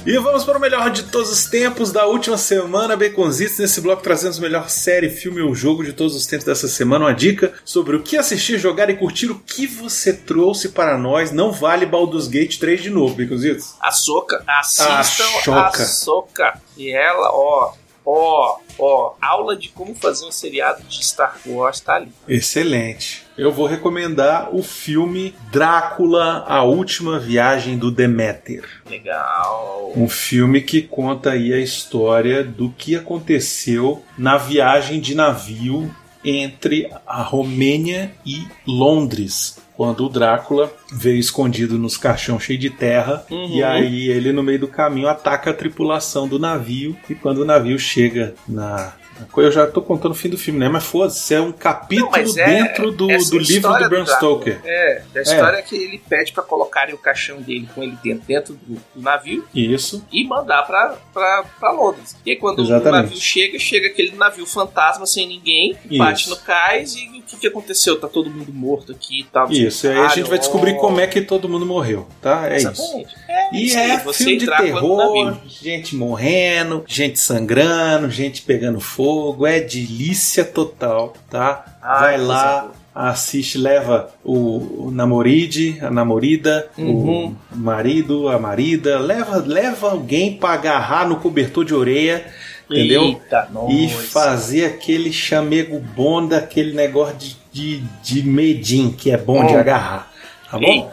E 0.10 0.18
vamos 0.18 0.44
para 0.44 0.58
o 0.58 0.60
melhor 0.60 0.90
de 0.90 1.04
todos 1.04 1.30
os 1.30 1.46
tempos 1.46 1.92
da 1.92 2.08
última 2.08 2.36
semana, 2.36 2.98
Baconzitos. 2.98 3.60
Nesse 3.60 3.80
bloco 3.80 4.02
trazemos 4.02 4.40
o 4.40 4.42
melhor 4.42 4.68
série, 4.68 5.08
filme 5.08 5.40
ou 5.40 5.54
jogo 5.54 5.84
de 5.84 5.94
todos 5.94 6.16
os 6.16 6.26
tempos 6.26 6.48
dessa 6.48 6.68
semana. 6.68 7.06
Uma 7.06 7.14
dica 7.14 7.54
sobre 7.64 7.96
o 7.96 8.02
que 8.02 8.18
assistir, 8.18 8.58
jogar 8.58 8.90
e 8.90 8.98
curtir. 8.98 9.30
O 9.30 9.38
que 9.38 9.68
você 9.68 10.12
trouxe 10.12 10.70
para 10.70 10.98
nós. 10.98 11.32
Não 11.32 11.52
vale 11.52 11.86
Baldur's 11.86 12.28
Gate 12.28 12.58
3 12.58 12.82
de 12.82 12.90
novo, 12.90 13.14
Baconzitos. 13.14 13.76
A 13.80 13.92
Soca. 13.92 14.44
Assistam 14.48 15.26
Soca. 15.44 15.84
a 15.84 15.86
Soca. 15.86 16.62
E 16.76 16.90
ela, 16.92 17.30
ó, 17.32 17.74
Ó, 18.06 18.58
ó, 18.78 19.14
aula 19.22 19.56
de 19.56 19.70
como 19.70 19.94
fazer 19.94 20.26
um 20.26 20.32
seriado 20.32 20.84
de 20.84 21.04
Star 21.04 21.38
Wars 21.46 21.80
tá 21.80 21.96
ali. 21.96 22.12
Excelente. 22.28 23.26
Eu 23.38 23.52
vou 23.52 23.66
recomendar 23.66 24.54
o 24.54 24.62
filme 24.62 25.34
Drácula, 25.52 26.44
a 26.48 26.64
última 26.64 27.20
viagem 27.20 27.78
do 27.78 27.92
Deméter. 27.92 28.64
Legal. 28.90 29.94
Um 29.96 30.10
filme 30.10 30.62
que 30.62 30.82
conta 30.82 31.32
aí 31.32 31.54
a 31.54 31.60
história 31.60 32.44
do 32.44 32.70
que 32.70 32.96
aconteceu 32.96 34.04
na 34.18 34.38
viagem 34.38 35.00
de 35.00 35.16
navio 35.16 35.94
entre 36.24 36.92
a 37.08 37.22
Romênia 37.22 38.12
e 38.26 38.46
Londres. 38.66 39.58
Quando 39.80 40.06
o 40.06 40.10
Drácula 40.10 40.70
veio 40.92 41.18
escondido 41.20 41.78
nos 41.80 41.96
caixões 41.96 42.44
cheios 42.44 42.60
de 42.62 42.70
terra, 42.70 43.26
Uhum. 43.32 43.48
e 43.50 43.64
aí 43.64 44.10
ele, 44.10 44.34
no 44.34 44.44
meio 44.44 44.60
do 44.60 44.68
caminho, 44.68 45.08
ataca 45.08 45.52
a 45.52 45.54
tripulação 45.54 46.28
do 46.28 46.38
navio. 46.38 46.98
E 47.10 47.16
quando 47.16 47.38
o 47.38 47.46
navio 47.46 47.80
chega 47.80 48.36
na. 48.46 48.92
Eu 49.36 49.52
já 49.52 49.68
tô 49.68 49.82
contando 49.82 50.12
o 50.14 50.16
fim 50.16 50.30
do 50.30 50.38
filme, 50.38 50.60
né? 50.60 50.70
Mas 50.70 50.84
foda-se, 50.86 51.34
é 51.34 51.42
um 51.42 51.52
capítulo 51.52 52.10
Não, 52.12 52.18
é- 52.44 52.46
dentro 52.64 52.92
do, 52.92 53.08
do 53.08 53.38
livro 53.38 53.72
do 53.74 53.90
Bram. 53.90 54.06
Stoker. 54.06 54.60
É, 54.64 55.02
a 55.16 55.22
história 55.22 55.58
é. 55.58 55.62
que 55.62 55.76
ele 55.76 56.02
pede 56.10 56.32
pra 56.32 56.42
colocarem 56.44 56.94
o 56.96 56.98
caixão 56.98 57.42
dele 57.42 57.68
com 57.76 57.84
ele 57.84 57.98
dentro, 58.02 58.26
dentro 58.26 58.54
do, 58.54 58.76
do 58.96 59.02
navio 59.02 59.46
Isso. 59.54 60.06
e 60.12 60.26
mandar 60.26 60.64
pra, 60.64 60.98
pra, 61.14 61.44
pra 61.60 61.72
Londres. 61.72 62.16
E 62.26 62.32
aí 62.32 62.36
quando 62.38 62.60
o 62.60 62.64
Exatamente. 62.64 62.92
navio 63.04 63.18
chega, 63.20 63.60
chega 63.60 63.88
aquele 63.88 64.16
navio 64.16 64.46
fantasma 64.46 65.06
sem 65.06 65.28
ninguém, 65.28 65.76
bate 65.98 66.22
Isso. 66.22 66.30
no 66.30 66.38
cais 66.38 66.96
e 66.96 67.06
o 67.06 67.12
que, 67.30 67.38
que 67.38 67.48
aconteceu? 67.48 68.00
Tá 68.00 68.08
todo 68.08 68.30
mundo 68.30 68.52
morto 68.54 68.92
aqui 68.92 69.22
e 69.22 69.24
tal. 69.26 69.52
Isso, 69.52 69.86
e 69.88 69.90
aí 69.92 69.98
a 70.00 70.08
gente 70.10 70.30
vai 70.30 70.40
descobrir 70.40 70.76
como 70.78 71.00
é 71.00 71.08
que 71.08 71.22
todo 71.22 71.48
mundo 71.48 71.66
morreu, 71.66 72.08
tá? 72.22 72.50
É 72.50 72.58
isso. 72.58 72.68
Exatamente. 72.70 73.16
É 73.28 73.56
E 73.56 73.66
isso 73.66 73.78
aí, 73.80 73.92
é 73.92 73.98
você 74.00 74.18
filme 74.24 74.34
e 74.34 74.38
de 74.40 74.46
Drácula 74.46 75.06
no 75.06 75.14
terror, 75.14 75.38
gente 75.48 75.96
morrendo, 75.96 76.84
gente 76.88 77.20
sangrando, 77.20 78.10
gente 78.10 78.42
pegando 78.42 78.80
fogo, 78.80 79.46
é 79.46 79.60
delícia 79.60 80.44
total, 80.44 81.14
tá? 81.30 81.66
Ai, 81.82 82.00
Vai 82.02 82.16
coisa 82.18 82.28
lá, 82.28 82.72
assiste, 82.94 83.58
leva 83.58 84.10
o, 84.24 84.88
o 84.88 84.92
namoride, 84.92 85.78
a 85.82 85.90
namorida, 85.90 86.68
Uhum. 86.78 87.36
o 87.52 87.56
marido, 87.58 88.28
a 88.28 88.38
marida, 88.40 89.00
leva, 89.00 89.38
leva 89.38 89.92
alguém 89.92 90.36
pra 90.38 90.50
agarrar 90.52 91.08
no 91.08 91.18
cobertor 91.18 91.64
de 91.64 91.74
orelha, 91.74 92.26
entendeu? 92.70 93.04
Eita, 93.04 93.50
E 93.70 93.90
fazer 93.90 94.66
aquele 94.66 95.12
chamego 95.12 95.80
bom 95.80 96.26
daquele 96.26 96.74
negócio 96.74 97.16
de, 97.18 97.38
de, 97.52 97.84
de 98.04 98.24
medim, 98.24 98.92
que 98.92 99.12
é 99.12 99.18
bom 99.18 99.46
de 99.46 99.54
Hum. 99.56 99.60
agarrar, 99.60 100.12
tá 100.50 100.58
bom? 100.60 100.92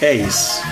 É 0.00 0.14
isso. 0.14 0.62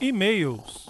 E-mails. 0.00 0.81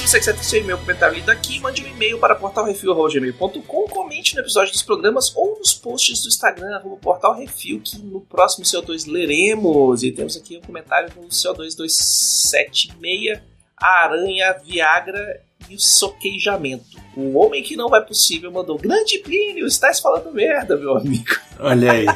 Se 0.00 0.08
você 0.08 0.18
quiser 0.18 0.34
ter 0.34 0.44
seu 0.44 0.60
e-mail 0.60 0.78
comentário 0.78 1.14
lido 1.14 1.30
aqui, 1.30 1.60
mande 1.60 1.84
um 1.84 1.88
e-mail 1.88 2.18
para 2.18 2.34
portalrefil.gmail.com, 2.34 3.88
comente 3.88 4.34
no 4.34 4.40
episódio 4.40 4.72
dos 4.72 4.82
programas 4.82 5.34
ou 5.36 5.58
nos 5.58 5.74
posts 5.74 6.22
do 6.22 6.28
Instagram, 6.28 6.76
arroba 6.76 6.96
portalrefil, 6.96 7.80
que 7.80 7.98
no 7.98 8.22
próximo 8.22 8.64
CO2 8.64 9.06
leremos. 9.06 10.02
E 10.02 10.10
temos 10.10 10.36
aqui 10.36 10.56
um 10.56 10.62
comentário 10.62 11.10
do 11.10 11.28
CO2276, 11.28 13.42
a 13.76 14.04
Aranha, 14.04 14.54
Viagra 14.64 15.42
e 15.70 15.76
o 15.76 15.80
Soquejamento. 15.80 16.98
O 17.16 17.38
homem 17.38 17.62
que 17.62 17.76
não 17.76 17.94
é 17.94 18.00
possível 18.00 18.50
mandou 18.50 18.76
grande 18.76 19.18
Plínio, 19.18 19.66
estás 19.66 20.00
falando 20.00 20.32
merda, 20.32 20.76
meu 20.76 20.96
amigo. 20.96 21.24
Olha 21.60 21.92
aí. 21.92 22.06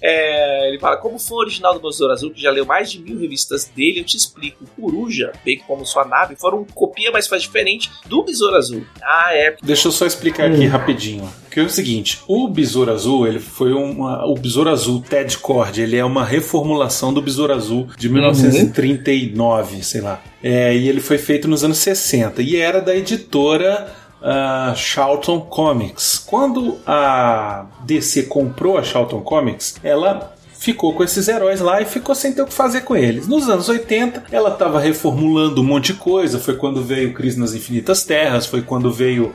É, 0.00 0.68
ele 0.68 0.78
fala, 0.78 0.96
como 0.96 1.18
fã 1.18 1.36
original 1.36 1.74
do 1.74 1.80
Besouro 1.80 2.12
Azul, 2.12 2.30
que 2.30 2.42
já 2.42 2.50
leu 2.50 2.66
mais 2.66 2.90
de 2.90 2.98
mil 2.98 3.18
revistas 3.18 3.66
dele, 3.66 4.00
eu 4.00 4.04
te 4.04 4.16
explico. 4.16 4.64
Coruja, 4.76 5.32
bem 5.44 5.58
como 5.66 5.86
sua 5.86 6.04
nave, 6.04 6.34
foram 6.36 6.64
copia, 6.64 7.10
mas 7.12 7.26
faz 7.26 7.42
diferente 7.42 7.90
do 8.06 8.24
Besouro 8.24 8.56
Azul. 8.56 8.84
Ah, 9.02 9.30
é. 9.32 9.56
Deixa 9.62 9.88
eu 9.88 9.92
só 9.92 10.06
explicar 10.06 10.50
aqui 10.50 10.66
rapidinho. 10.66 11.32
Que 11.54 11.60
é 11.60 11.62
o 11.62 11.70
seguinte, 11.70 12.20
o 12.26 12.48
Besouro 12.48 12.90
Azul, 12.90 13.28
ele 13.28 13.38
foi 13.38 13.72
uma, 13.72 14.26
o 14.26 14.34
Besouro 14.34 14.70
Azul 14.70 15.00
Ted 15.00 15.38
Cord, 15.38 15.80
ele 15.80 15.96
é 15.96 16.04
uma 16.04 16.24
reformulação 16.24 17.14
do 17.14 17.22
Besouro 17.22 17.52
Azul 17.52 17.86
de 17.96 18.08
1939, 18.08 19.84
sei 19.84 20.00
lá. 20.00 20.20
É, 20.42 20.74
e 20.74 20.88
ele 20.88 21.00
foi 21.00 21.16
feito 21.16 21.46
nos 21.46 21.62
anos 21.62 21.78
60 21.78 22.42
e 22.42 22.56
era 22.56 22.80
da 22.80 22.96
editora 22.96 23.86
ah, 24.20 24.74
Charlton 24.74 25.42
Comics. 25.42 26.18
Quando 26.26 26.76
a 26.84 27.66
DC 27.84 28.24
comprou 28.24 28.76
a 28.76 28.82
Charlton 28.82 29.20
Comics, 29.20 29.76
ela 29.84 30.33
ficou 30.64 30.94
com 30.94 31.04
esses 31.04 31.28
heróis 31.28 31.60
lá 31.60 31.82
e 31.82 31.84
ficou 31.84 32.14
sem 32.14 32.32
ter 32.32 32.42
o 32.42 32.46
que 32.46 32.54
fazer 32.54 32.80
com 32.82 32.96
eles. 32.96 33.28
Nos 33.28 33.48
anos 33.48 33.68
80, 33.68 34.24
ela 34.32 34.50
estava 34.50 34.80
reformulando 34.80 35.60
um 35.60 35.64
monte 35.64 35.92
de 35.92 35.98
coisa. 35.98 36.38
Foi 36.38 36.56
quando 36.56 36.82
veio 36.82 37.12
Crise 37.12 37.38
nas 37.38 37.54
Infinitas 37.54 38.04
Terras, 38.04 38.46
foi 38.46 38.62
quando 38.62 38.92
veio 38.92 39.34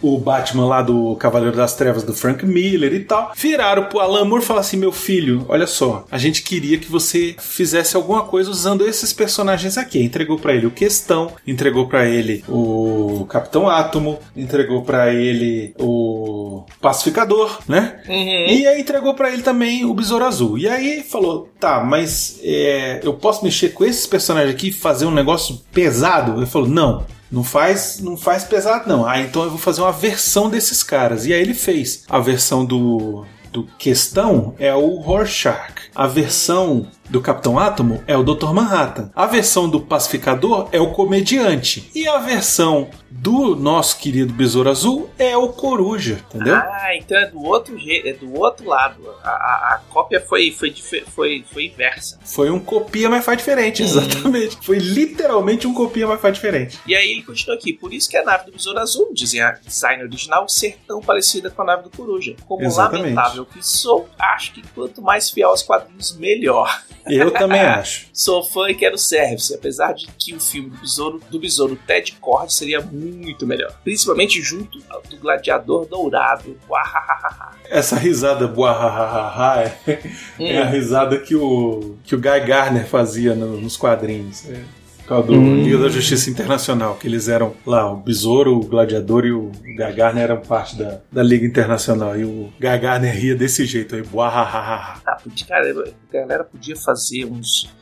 o 0.00 0.18
Batman 0.18 0.66
lá 0.66 0.82
do 0.82 1.16
Cavaleiro 1.16 1.56
das 1.56 1.74
Trevas 1.74 2.04
do 2.04 2.14
Frank 2.14 2.46
Miller 2.46 2.94
e 2.94 3.00
tal. 3.00 3.32
Viraram 3.36 3.84
pro 3.84 3.98
Alan 3.98 4.24
Moore 4.24 4.42
e 4.42 4.46
falaram 4.46 4.66
assim: 4.66 4.76
meu 4.76 4.92
filho, 4.92 5.44
olha 5.48 5.66
só, 5.66 6.04
a 6.10 6.18
gente 6.18 6.42
queria 6.42 6.78
que 6.78 6.90
você 6.90 7.34
fizesse 7.38 7.96
alguma 7.96 8.22
coisa 8.22 8.50
usando 8.50 8.86
esses 8.86 9.12
personagens 9.12 9.76
aqui. 9.76 10.02
Entregou 10.02 10.38
pra 10.38 10.54
ele 10.54 10.66
o 10.66 10.70
Questão, 10.70 11.32
entregou 11.46 11.88
pra 11.88 12.06
ele 12.06 12.44
o 12.48 13.26
Capitão 13.28 13.68
Átomo, 13.68 14.18
entregou 14.36 14.82
pra 14.82 15.12
ele 15.12 15.74
o 15.78 16.64
Pacificador, 16.80 17.58
né? 17.66 18.00
E 18.08 18.66
aí 18.66 18.80
entregou 18.80 19.14
pra 19.14 19.32
ele 19.32 19.42
também 19.42 19.84
o 19.84 19.94
Besouro 19.94 20.24
Azul. 20.36 20.58
E 20.58 20.68
aí 20.68 21.02
falou: 21.02 21.48
tá, 21.58 21.82
mas 21.82 22.38
é, 22.42 23.00
eu 23.02 23.14
posso 23.14 23.44
mexer 23.44 23.70
com 23.70 23.84
esses 23.84 24.06
personagens 24.06 24.54
aqui 24.54 24.68
e 24.68 24.72
fazer 24.72 25.06
um 25.06 25.10
negócio 25.10 25.60
pesado? 25.72 26.38
Ele 26.38 26.46
falou: 26.46 26.68
não. 26.68 27.04
Não 27.28 27.42
faz, 27.42 27.98
não 27.98 28.16
faz 28.16 28.44
pesado, 28.44 28.88
não. 28.88 29.04
Ah, 29.04 29.20
então 29.20 29.42
eu 29.42 29.50
vou 29.50 29.58
fazer 29.58 29.80
uma 29.80 29.90
versão 29.90 30.48
desses 30.48 30.84
caras. 30.84 31.26
E 31.26 31.32
aí 31.32 31.40
ele 31.40 31.54
fez. 31.54 32.04
A 32.08 32.20
versão 32.20 32.64
do, 32.64 33.24
do 33.52 33.64
Questão 33.76 34.54
é 34.60 34.72
o 34.72 35.00
Rorschach. 35.00 35.90
A 35.92 36.06
versão 36.06 36.86
do 37.08 37.20
Capitão 37.20 37.58
Átomo 37.58 38.02
é 38.06 38.16
o 38.16 38.22
Dr. 38.22 38.52
Manhattan. 38.52 39.10
A 39.14 39.26
versão 39.26 39.68
do 39.68 39.80
Pacificador 39.80 40.68
é 40.72 40.80
o 40.80 40.90
Comediante. 40.92 41.90
E 41.94 42.06
a 42.08 42.18
versão 42.18 42.88
do 43.10 43.56
nosso 43.56 43.98
querido 43.98 44.32
Besouro 44.32 44.68
Azul 44.68 45.08
é 45.18 45.36
o 45.36 45.48
Coruja, 45.48 46.20
entendeu? 46.28 46.54
Ah, 46.56 46.90
então 46.96 47.16
é 47.16 47.26
do 47.26 47.42
outro 47.42 47.78
jeito, 47.78 48.08
é 48.08 48.12
do 48.12 48.38
outro 48.38 48.68
lado. 48.68 49.02
A, 49.22 49.28
a- 49.30 49.74
a 49.74 49.80
cópia 49.88 50.20
foi, 50.20 50.50
foi, 50.50 50.74
foi, 51.06 51.44
foi 51.50 51.66
inversa. 51.66 52.18
Foi 52.24 52.50
um 52.50 52.58
copia, 52.60 53.08
mas 53.08 53.24
faz 53.24 53.38
diferente, 53.38 53.82
exatamente. 53.82 54.58
Foi 54.62 54.78
literalmente 54.78 55.66
um 55.66 55.72
copia, 55.74 56.06
mas 56.06 56.20
faz 56.20 56.34
diferente. 56.34 56.78
E 56.86 56.94
aí 56.94 57.10
ele 57.12 57.22
continua 57.22 57.56
aqui. 57.56 57.72
Por 57.72 57.92
isso 57.94 58.08
que 58.10 58.16
a 58.16 58.24
nave 58.24 58.46
do 58.46 58.52
Besouro 58.52 58.78
Azul, 58.78 59.08
dizem 59.12 59.40
a 59.40 59.52
design 59.52 60.02
original, 60.02 60.48
ser 60.48 60.78
tão 60.86 61.00
parecida 61.00 61.50
com 61.50 61.62
a 61.62 61.64
nave 61.64 61.84
do 61.84 61.90
Coruja. 61.90 62.34
Como 62.46 62.62
Exatamente. 62.64 63.02
lamentável 63.14 63.46
que 63.46 63.66
sou, 63.66 64.08
acho 64.18 64.52
que 64.52 64.62
quanto 64.74 65.00
mais 65.00 65.30
fiel 65.30 65.50
aos 65.50 65.62
quadrinhos, 65.62 66.16
melhor. 66.16 66.82
Eu 67.08 67.30
também 67.30 67.60
acho. 67.60 68.06
Sou 68.12 68.42
fã 68.44 68.68
e 68.68 68.74
quero 68.74 68.96
service, 68.98 69.54
apesar 69.54 69.92
de 69.92 70.06
que 70.18 70.34
o 70.34 70.40
filme 70.40 70.70
do 70.70 70.78
Besouro, 70.78 71.20
do 71.30 71.38
Besouro 71.38 71.76
Ted 71.86 72.12
Cord 72.20 72.52
seria 72.52 72.80
muito 72.80 73.46
melhor. 73.46 73.72
Principalmente 73.84 74.40
junto 74.42 74.78
ao 74.88 75.02
do 75.02 75.16
Gladiador 75.18 75.86
Dourado. 75.86 76.56
Uahahaha. 76.68 77.52
Essa 77.68 77.96
risada 77.96 78.46
buahahaha 78.46 79.72
é, 79.86 80.00
é 80.38 80.62
a 80.62 80.66
risada 80.66 81.18
que 81.18 81.34
o, 81.34 81.96
que 82.04 82.14
o 82.14 82.18
Guy 82.20 82.40
Garner 82.46 82.86
fazia 82.86 83.34
no- 83.34 83.60
nos 83.60 83.76
quadrinhos. 83.76 84.48
É, 84.48 84.62
por 85.06 85.08
causa 85.08 85.28
do 85.28 85.40
Liga 85.40 85.78
da 85.78 85.88
Justiça 85.88 86.28
Internacional, 86.28 86.96
que 86.96 87.06
eles 87.06 87.28
eram 87.28 87.54
lá, 87.64 87.90
o 87.90 87.96
Besouro, 87.96 88.56
o 88.56 88.66
Gladiador 88.66 89.24
e 89.24 89.32
o 89.32 89.52
Guy 89.62 89.92
Garner 89.94 90.24
eram 90.24 90.40
parte 90.40 90.76
da, 90.76 91.00
da 91.12 91.22
Liga 91.22 91.46
Internacional. 91.46 92.18
E 92.18 92.24
o 92.24 92.52
Guy 92.60 92.78
Garner 92.78 93.14
ria 93.14 93.36
desse 93.36 93.64
jeito 93.64 93.94
aí, 93.94 94.02
buahahaha. 94.02 95.00
Ah, 95.06 95.18
cara, 95.48 95.70
a 95.70 96.12
galera 96.12 96.42
podia 96.42 96.74
fazer 96.74 97.24
uns, 97.24 97.72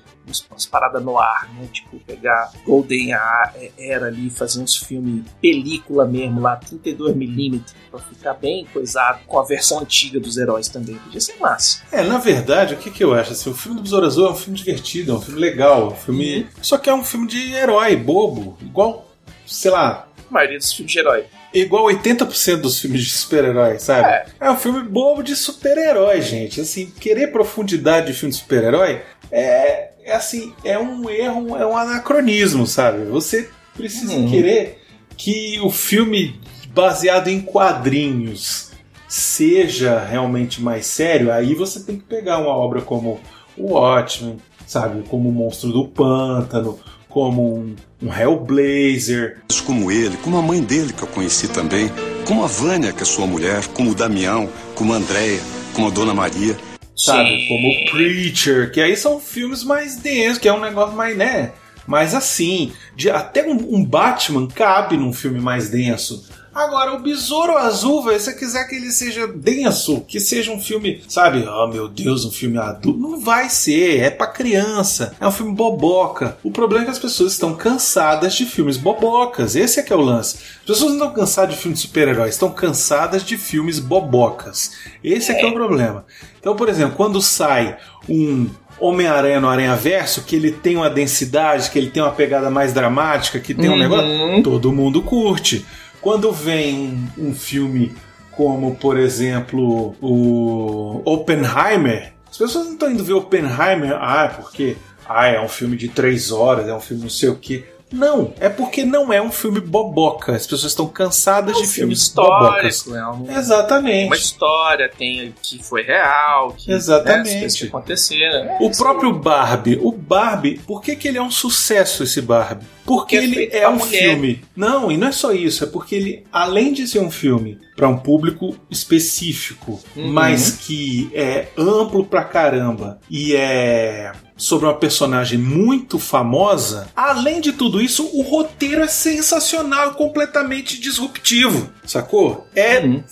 umas 0.51 0.67
paradas 0.67 1.03
no 1.03 1.19
ar, 1.19 1.49
né? 1.55 1.69
Tipo, 1.73 1.99
pegar 2.01 2.51
Golden 2.65 3.13
Era 3.13 4.07
ali, 4.07 4.31
fazer 4.31 4.61
uns 4.61 4.77
filmes 4.77 5.25
película 5.41 6.07
mesmo 6.07 6.41
lá, 6.41 6.59
32mm, 6.59 7.61
pra 7.91 8.01
ficar 8.01 8.35
bem 8.35 8.67
coisado, 8.73 9.21
com 9.27 9.39
a 9.39 9.45
versão 9.45 9.81
antiga 9.81 10.19
dos 10.19 10.37
heróis 10.37 10.69
também. 10.69 10.97
Podia 10.97 11.21
ser 11.21 11.37
massa. 11.39 11.83
É, 11.93 12.03
na 12.03 12.19
verdade, 12.19 12.75
o 12.75 12.79
que, 12.79 12.91
que 12.91 13.05
eu 13.05 13.15
acho? 13.15 13.33
Assim, 13.33 13.51
o 13.51 13.55
filme 13.55 13.77
do 13.77 13.83
Besouro 13.83 14.07
Azul 14.07 14.29
é 14.29 14.31
um 14.31 14.37
filme 14.37 14.59
divertido, 14.59 15.13
é 15.13 15.15
um 15.15 15.21
filme 15.21 15.41
legal, 15.41 15.83
é 15.83 15.85
um 15.93 15.97
filme... 15.97 16.47
Só 16.63 16.79
que 16.79 16.89
é 16.89 16.95
um 16.95 17.05
filme 17.05 17.27
de 17.27 17.53
herói, 17.53 17.97
bobo, 17.97 18.57
igual, 18.61 19.11
sei 19.47 19.71
lá, 19.71 20.09
A 20.29 20.33
maioria 20.33 20.59
dos 20.59 20.73
filmes 20.73 20.93
de 20.93 20.99
herói. 20.99 21.25
Igual 21.53 21.85
80% 21.85 22.57
dos 22.57 22.81
filmes 22.81 23.05
de 23.05 23.11
super-herói, 23.11 23.79
sabe? 23.79 24.09
É. 24.09 24.27
É. 24.41 24.51
um 24.51 24.57
filme 24.57 24.83
bobo 24.83 25.23
de 25.23 25.37
super-herói, 25.37 26.21
gente. 26.21 26.61
Assim, 26.61 26.87
querer 26.87 27.29
profundidade 27.31 28.09
de 28.09 28.13
filme 28.13 28.33
de 28.33 28.41
super-herói 28.41 29.03
é, 29.31 29.91
é 30.05 30.15
assim, 30.15 30.53
é 30.63 30.79
um 30.79 31.09
erro, 31.09 31.57
é 31.57 31.67
um 31.67 31.77
anacronismo, 31.77 32.67
sabe? 32.67 33.05
Você 33.07 33.49
precisa 33.77 34.13
Uhum. 34.13 34.29
querer 34.31 34.83
que 35.17 35.59
o 35.63 35.71
filme 35.71 36.39
baseado 36.75 37.29
em 37.29 37.41
quadrinhos 37.41 38.71
seja 39.09 39.99
realmente 40.01 40.61
mais 40.63 40.87
sério, 40.87 41.33
aí 41.33 41.55
você 41.55 41.81
tem 41.81 41.97
que 41.97 42.05
pegar 42.05 42.39
uma 42.39 42.51
obra 42.51 42.81
como 42.83 43.21
o 43.57 43.75
Watchmen, 43.75 44.39
sabe? 44.67 45.03
Como 45.09 45.29
o 45.29 45.33
Monstro 45.33 45.71
do 45.73 45.87
Pântano, 45.87 46.79
como 47.09 47.55
um, 47.57 47.77
um 48.03 48.13
Hellblazer, 48.13 49.39
como 49.65 49.91
ele, 49.91 50.17
como 50.19 50.37
a 50.37 50.43
mãe 50.43 50.61
dele 50.61 50.93
que 50.93 51.03
eu 51.03 51.09
conheci 51.09 51.47
também, 51.49 51.91
como 52.27 52.43
a 52.45 52.49
Vânia, 52.49 52.93
que 52.93 53.03
é 53.03 53.07
sua 53.07 53.27
mulher, 53.27 53.67
como 53.69 53.93
o 53.93 53.95
Damião, 53.95 54.49
como 54.75 54.93
a 54.93 54.97
Andréia, 54.97 55.41
como 55.73 55.87
a 55.87 55.91
Dona 55.91 56.13
Maria. 56.13 56.57
Sabe? 56.97 57.29
Sim. 57.29 57.49
Como 57.49 57.91
Preacher, 57.91 58.73
que 58.73 58.81
aí 58.81 58.97
são 58.97 59.21
filmes 59.21 59.63
mais 59.63 59.97
densos, 59.97 60.39
que 60.39 60.49
é 60.49 60.53
um 60.53 60.61
negócio 60.61 60.97
mais, 60.97 61.17
né? 61.17 61.53
Mais 61.87 62.15
assim. 62.15 62.73
De, 62.97 63.11
até 63.11 63.47
um, 63.47 63.75
um 63.75 63.85
Batman 63.85 64.47
cabe 64.49 64.97
num 64.97 65.13
filme 65.13 65.41
mais 65.41 65.69
denso. 65.69 66.25
Agora, 66.55 66.95
o 66.95 67.01
Besouro 67.01 67.57
Azul, 67.59 68.05
velho, 68.05 68.19
se 68.21 68.27
você 68.27 68.35
quiser 68.35 68.69
que 68.69 68.77
ele 68.77 68.93
seja 68.93 69.27
denso, 69.27 70.03
que 70.03 70.21
seja 70.21 70.53
um 70.53 70.61
filme, 70.61 71.03
sabe? 71.09 71.45
Oh, 71.49 71.67
meu 71.67 71.89
Deus, 71.89 72.25
um 72.25 72.31
filme 72.31 72.59
adulto. 72.59 72.97
Não 72.97 73.19
vai 73.19 73.51
ser, 73.51 73.99
é 73.99 74.09
pra 74.09 74.29
criança. 74.29 75.17
É 75.21 75.27
um 75.27 75.33
filme 75.33 75.53
boboca. 75.53 76.39
O 76.45 76.53
problema 76.53 76.85
é 76.85 76.87
que 76.87 76.93
as 76.93 76.99
pessoas 77.01 77.33
estão 77.33 77.57
cansadas 77.57 78.35
de 78.35 78.47
filmes 78.47 78.77
bobocas. 78.77 79.57
Esse 79.57 79.81
é 79.81 79.83
que 79.83 79.93
é 79.93 79.97
o 79.97 80.01
lance. 80.01 80.37
As 80.61 80.67
pessoas 80.67 80.93
não 80.93 80.99
estão 80.99 81.13
cansadas 81.13 81.57
de 81.57 81.61
filmes 81.61 81.81
de 81.81 81.87
super-heróis, 81.89 82.35
estão 82.35 82.51
cansadas 82.53 83.25
de 83.25 83.37
filmes 83.37 83.81
bobocas. 83.81 84.77
Esse 85.03 85.33
é 85.33 85.35
que 85.35 85.45
é 85.45 85.49
o 85.49 85.55
problema. 85.55 86.07
Então, 86.45 86.55
por 86.55 86.69
exemplo, 86.69 86.95
quando 86.95 87.23
sai 87.23 87.79
um 88.07 88.51
Homem-Aranha 88.79 89.41
no 89.41 89.49
Aranha 89.49 89.75
Verso, 89.77 90.25
que 90.25 90.37
ele 90.37 90.53
tem 90.53 90.77
uma 90.77 90.91
densidade, 90.91 91.71
que 91.71 91.79
ele 91.79 91.89
tem 91.89 92.03
uma 92.03 92.13
pegada 92.13 92.51
mais 92.51 92.75
dramática, 92.75 93.41
que 93.41 93.55
tem 93.55 93.71
um 93.71 93.73
Uhum. 93.73 93.79
negócio, 93.79 94.43
todo 94.43 94.71
mundo 94.71 95.01
curte. 95.01 95.65
Quando 96.03 96.31
vem 96.31 97.09
um, 97.17 97.29
um 97.29 97.35
filme 97.35 97.95
como, 98.31 98.75
por 98.75 98.99
exemplo, 98.99 99.97
o 100.03 101.01
Oppenheimer, 101.07 102.13
as 102.31 102.37
pessoas 102.37 102.67
não 102.67 102.75
estão 102.75 102.91
indo 102.91 103.03
ver 103.03 103.15
Oppenheimer, 103.15 103.95
ah, 103.99 104.31
porque 104.37 104.77
ah, 105.09 105.27
é 105.27 105.41
um 105.41 105.49
filme 105.49 105.79
de 105.79 105.89
três 105.89 106.31
horas, 106.31 106.69
é 106.69 106.75
um 106.75 106.81
filme 106.81 107.05
não 107.05 107.11
sei 107.11 107.31
o 107.31 107.37
quê. 107.37 107.65
Não, 107.95 108.35
é 108.41 108.49
porque 108.49 108.85
não 108.85 109.13
é 109.13 109.23
um 109.23 109.31
filme 109.31 109.61
boboca. 109.61 110.33
As 110.35 110.43
pessoas 110.47 110.73
estão 110.73 110.89
cansadas 110.89 111.55
É 111.55 111.59
um 111.59 111.63
de 111.63 111.69
filme 111.69 111.95
filmes 111.95 112.09
bobocas. 112.09 112.87
é 112.89 113.07
um- 113.07 113.31
Exatamente. 113.39 114.07
uma 114.07 114.17
história, 114.17 114.89
tem 114.89 115.33
que 115.41 115.63
foi 115.63 115.83
real, 115.83 116.53
que 116.59 116.73
Exatamente. 116.73 117.25
né, 117.31 117.35
as 117.35 117.41
coisas 117.41 117.59
que 117.61 117.67
aconteceram. 117.69 118.39
É, 118.51 118.59
O 118.61 118.71
próprio 118.77 119.13
Barbie, 119.13 119.79
o 119.81 119.93
Barbie, 119.93 120.59
por 120.67 120.83
que, 120.83 120.97
que 120.97 121.07
ele 121.09 121.19
é 121.19 121.23
um 121.23 121.31
sucesso 121.31 122.03
esse 122.03 122.21
Barbie? 122.21 122.67
Porque 122.85 123.17
é 123.17 123.25
ele 123.25 123.35
feito 123.35 123.55
é 123.57 123.69
um 123.69 123.77
mulher. 123.77 124.11
filme. 124.11 124.45
Não, 124.55 124.93
e 124.93 124.97
não 124.97 125.09
é 125.09 125.13
só 125.13 125.33
isso, 125.33 125.65
é 125.65 125.67
porque 125.67 125.95
ele, 125.95 126.25
além 126.33 126.73
de 126.73 126.87
ser 126.87 126.99
um 127.01 127.11
filme 127.11 127.59
para 127.75 127.89
um 127.89 127.97
público 127.99 128.57
específico, 128.71 129.81
Uhum. 129.97 130.13
mas 130.13 130.51
que 130.53 131.11
é 131.15 131.49
amplo 131.57 132.05
pra 132.05 132.25
caramba 132.25 133.01
e 133.11 133.35
é 133.35 134.13
sobre 134.37 134.67
uma 134.67 134.75
personagem 134.75 135.39
muito 135.39 135.99
famosa, 135.99 136.89
além 136.95 137.41
de 137.41 137.53
tudo 137.53 137.81
isso, 137.81 138.09
o 138.13 138.23
roteiro 138.23 138.83
é 138.83 138.89
sensacional 138.89 139.95
completamente 139.95 140.79
disruptivo, 140.81 141.71
sacou? 141.87 142.47
É 142.55 142.81
Uhum. 142.81 143.03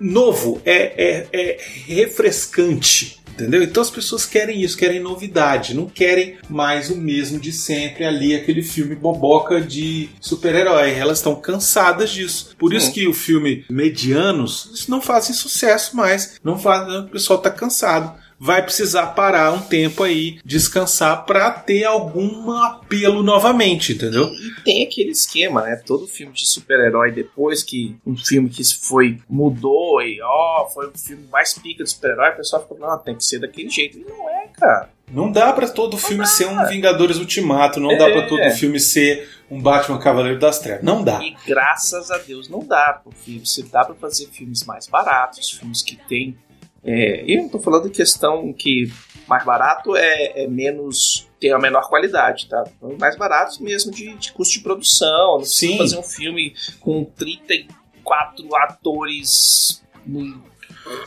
novo, 0.00 0.60
é, 0.64 0.94
é, 0.96 1.26
é 1.32 1.58
refrescante. 1.86 3.19
Entendeu? 3.42 3.62
Então 3.62 3.82
as 3.82 3.90
pessoas 3.90 4.26
querem 4.26 4.62
isso, 4.62 4.76
querem 4.76 5.00
novidade, 5.00 5.74
não 5.74 5.86
querem 5.86 6.36
mais 6.48 6.90
o 6.90 6.96
mesmo 6.96 7.38
de 7.38 7.52
sempre 7.52 8.04
ali, 8.04 8.34
aquele 8.34 8.62
filme 8.62 8.94
boboca 8.94 9.60
de 9.60 10.08
super-herói. 10.20 10.92
Elas 10.92 11.18
estão 11.18 11.34
cansadas 11.34 12.10
disso. 12.10 12.54
Por 12.58 12.72
isso 12.72 12.86
Sim. 12.86 12.92
que 12.92 13.08
o 13.08 13.14
filme 13.14 13.64
medianos 13.70 14.86
não 14.88 15.00
fazem 15.00 15.34
sucesso 15.34 15.96
mais. 15.96 16.38
Não 16.42 16.58
faz, 16.58 16.92
o 16.92 17.08
pessoal 17.08 17.38
tá 17.38 17.50
cansado. 17.50 18.19
Vai 18.42 18.62
precisar 18.62 19.08
parar 19.08 19.52
um 19.52 19.60
tempo 19.60 20.02
aí, 20.02 20.38
descansar 20.42 21.26
pra 21.26 21.50
ter 21.50 21.84
algum 21.84 22.50
apelo 22.52 23.22
novamente, 23.22 23.92
entendeu? 23.92 24.32
E 24.32 24.62
tem 24.64 24.82
aquele 24.82 25.10
esquema, 25.10 25.60
né? 25.62 25.76
Todo 25.76 26.06
filme 26.06 26.32
de 26.32 26.46
super-herói, 26.48 27.12
depois 27.12 27.62
que 27.62 27.96
um 28.06 28.16
filme 28.16 28.48
que 28.48 28.62
foi 28.80 29.18
mudou 29.28 30.00
e 30.00 30.18
ó, 30.22 30.66
foi 30.72 30.86
o 30.86 30.92
filme 30.98 31.26
mais 31.30 31.52
pica 31.52 31.84
de 31.84 31.90
super-herói, 31.90 32.30
o 32.30 32.36
pessoal 32.36 32.62
ficou, 32.62 32.78
não, 32.78 32.96
tem 32.98 33.14
que 33.14 33.24
ser 33.24 33.40
daquele 33.40 33.68
jeito. 33.68 33.98
E 33.98 34.04
não 34.04 34.30
é, 34.30 34.48
cara. 34.58 34.88
Não 35.12 35.30
dá 35.30 35.52
pra 35.52 35.68
todo 35.68 35.98
filme 35.98 36.24
ser 36.26 36.46
um 36.46 36.64
Vingadores 36.66 37.18
Ultimato, 37.18 37.78
não 37.80 37.90
dá 37.98 38.06
pra 38.10 38.20
É. 38.22 38.26
todo 38.26 38.50
filme 38.52 38.78
ser 38.80 39.28
um 39.50 39.60
Batman 39.60 39.98
Cavaleiro 39.98 40.38
das 40.38 40.60
Trevas. 40.60 40.84
Não 40.84 41.02
dá. 41.02 41.20
E 41.22 41.36
graças 41.46 42.10
a 42.10 42.16
Deus 42.18 42.48
não 42.48 42.64
dá, 42.64 43.00
porque 43.04 43.40
você 43.44 43.62
dá 43.64 43.84
pra 43.84 43.94
fazer 43.96 44.28
filmes 44.28 44.64
mais 44.64 44.86
baratos, 44.86 45.50
filmes 45.50 45.82
que 45.82 45.96
tem. 45.96 46.38
É, 46.82 47.24
eu 47.26 47.42
não 47.42 47.48
tô 47.48 47.58
falando 47.58 47.90
questão 47.90 48.52
que 48.52 48.90
mais 49.28 49.44
barato 49.44 49.94
é, 49.96 50.44
é 50.44 50.48
menos. 50.48 51.28
tem 51.38 51.52
a 51.52 51.58
menor 51.58 51.88
qualidade, 51.88 52.48
tá? 52.48 52.64
Então, 52.76 52.96
Mais 52.98 53.16
baratos 53.16 53.58
mesmo 53.58 53.92
de, 53.92 54.14
de 54.16 54.32
custo 54.32 54.54
de 54.54 54.60
produção. 54.60 55.38
Não 55.38 55.44
Sim. 55.44 55.78
fazer 55.78 55.98
um 55.98 56.02
filme 56.02 56.54
com 56.80 57.04
34 57.04 58.56
atores 58.56 59.82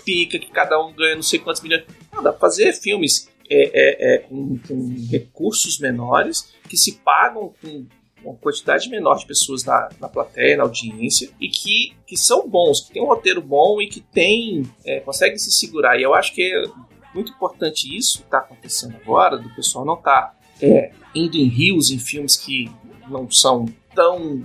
pica, 0.06 0.40
que 0.40 0.52
cada 0.52 0.80
um 0.80 0.94
ganha 0.94 1.16
não 1.16 1.24
sei 1.24 1.40
quantos 1.40 1.62
milhões. 1.62 1.86
Não, 2.12 2.24
dá 2.24 2.32
pra 2.32 2.40
fazer 2.40 2.74
filmes 2.74 3.30
é, 3.50 3.64
é, 3.74 4.16
é, 4.16 4.18
com, 4.20 4.58
com 4.60 4.96
recursos 5.10 5.80
menores 5.80 6.54
que 6.70 6.78
se 6.78 7.00
pagam 7.00 7.54
com 7.62 7.86
uma 8.24 8.36
quantidade 8.36 8.90
menor 8.90 9.16
de 9.16 9.26
pessoas 9.26 9.64
na, 9.64 9.90
na 10.00 10.08
plateia, 10.08 10.58
na 10.58 10.64
audiência, 10.64 11.30
e 11.40 11.50
que, 11.50 11.94
que 12.06 12.18
são 12.18 12.48
bons, 12.48 12.82
que 12.82 12.94
tem 12.94 13.02
um 13.02 13.08
roteiro 13.08 13.42
bom 13.42 13.82
e 13.82 13.88
que 13.88 14.02
tem. 14.02 14.64
É, 14.86 15.00
conseguem 15.00 15.38
se 15.38 15.52
segurar. 15.52 16.00
E 16.00 16.04
eu 16.04 16.14
acho 16.14 16.34
que 16.34 16.42
é 16.42 16.64
muito 17.14 17.32
importante 17.32 17.96
isso 17.96 18.20
que 18.20 18.26
está 18.26 18.40
acontecendo 18.40 18.96
agora, 19.02 19.38
do 19.38 19.50
pessoal 19.56 19.86
não 19.86 19.96
estar 19.96 20.36
indo 21.14 21.38
em 21.38 21.48
rios 21.48 21.92
em 21.92 22.00
filmes 22.00 22.36
que 22.36 22.72
não 23.10 23.30
são 23.30 23.66
tão 23.94 24.44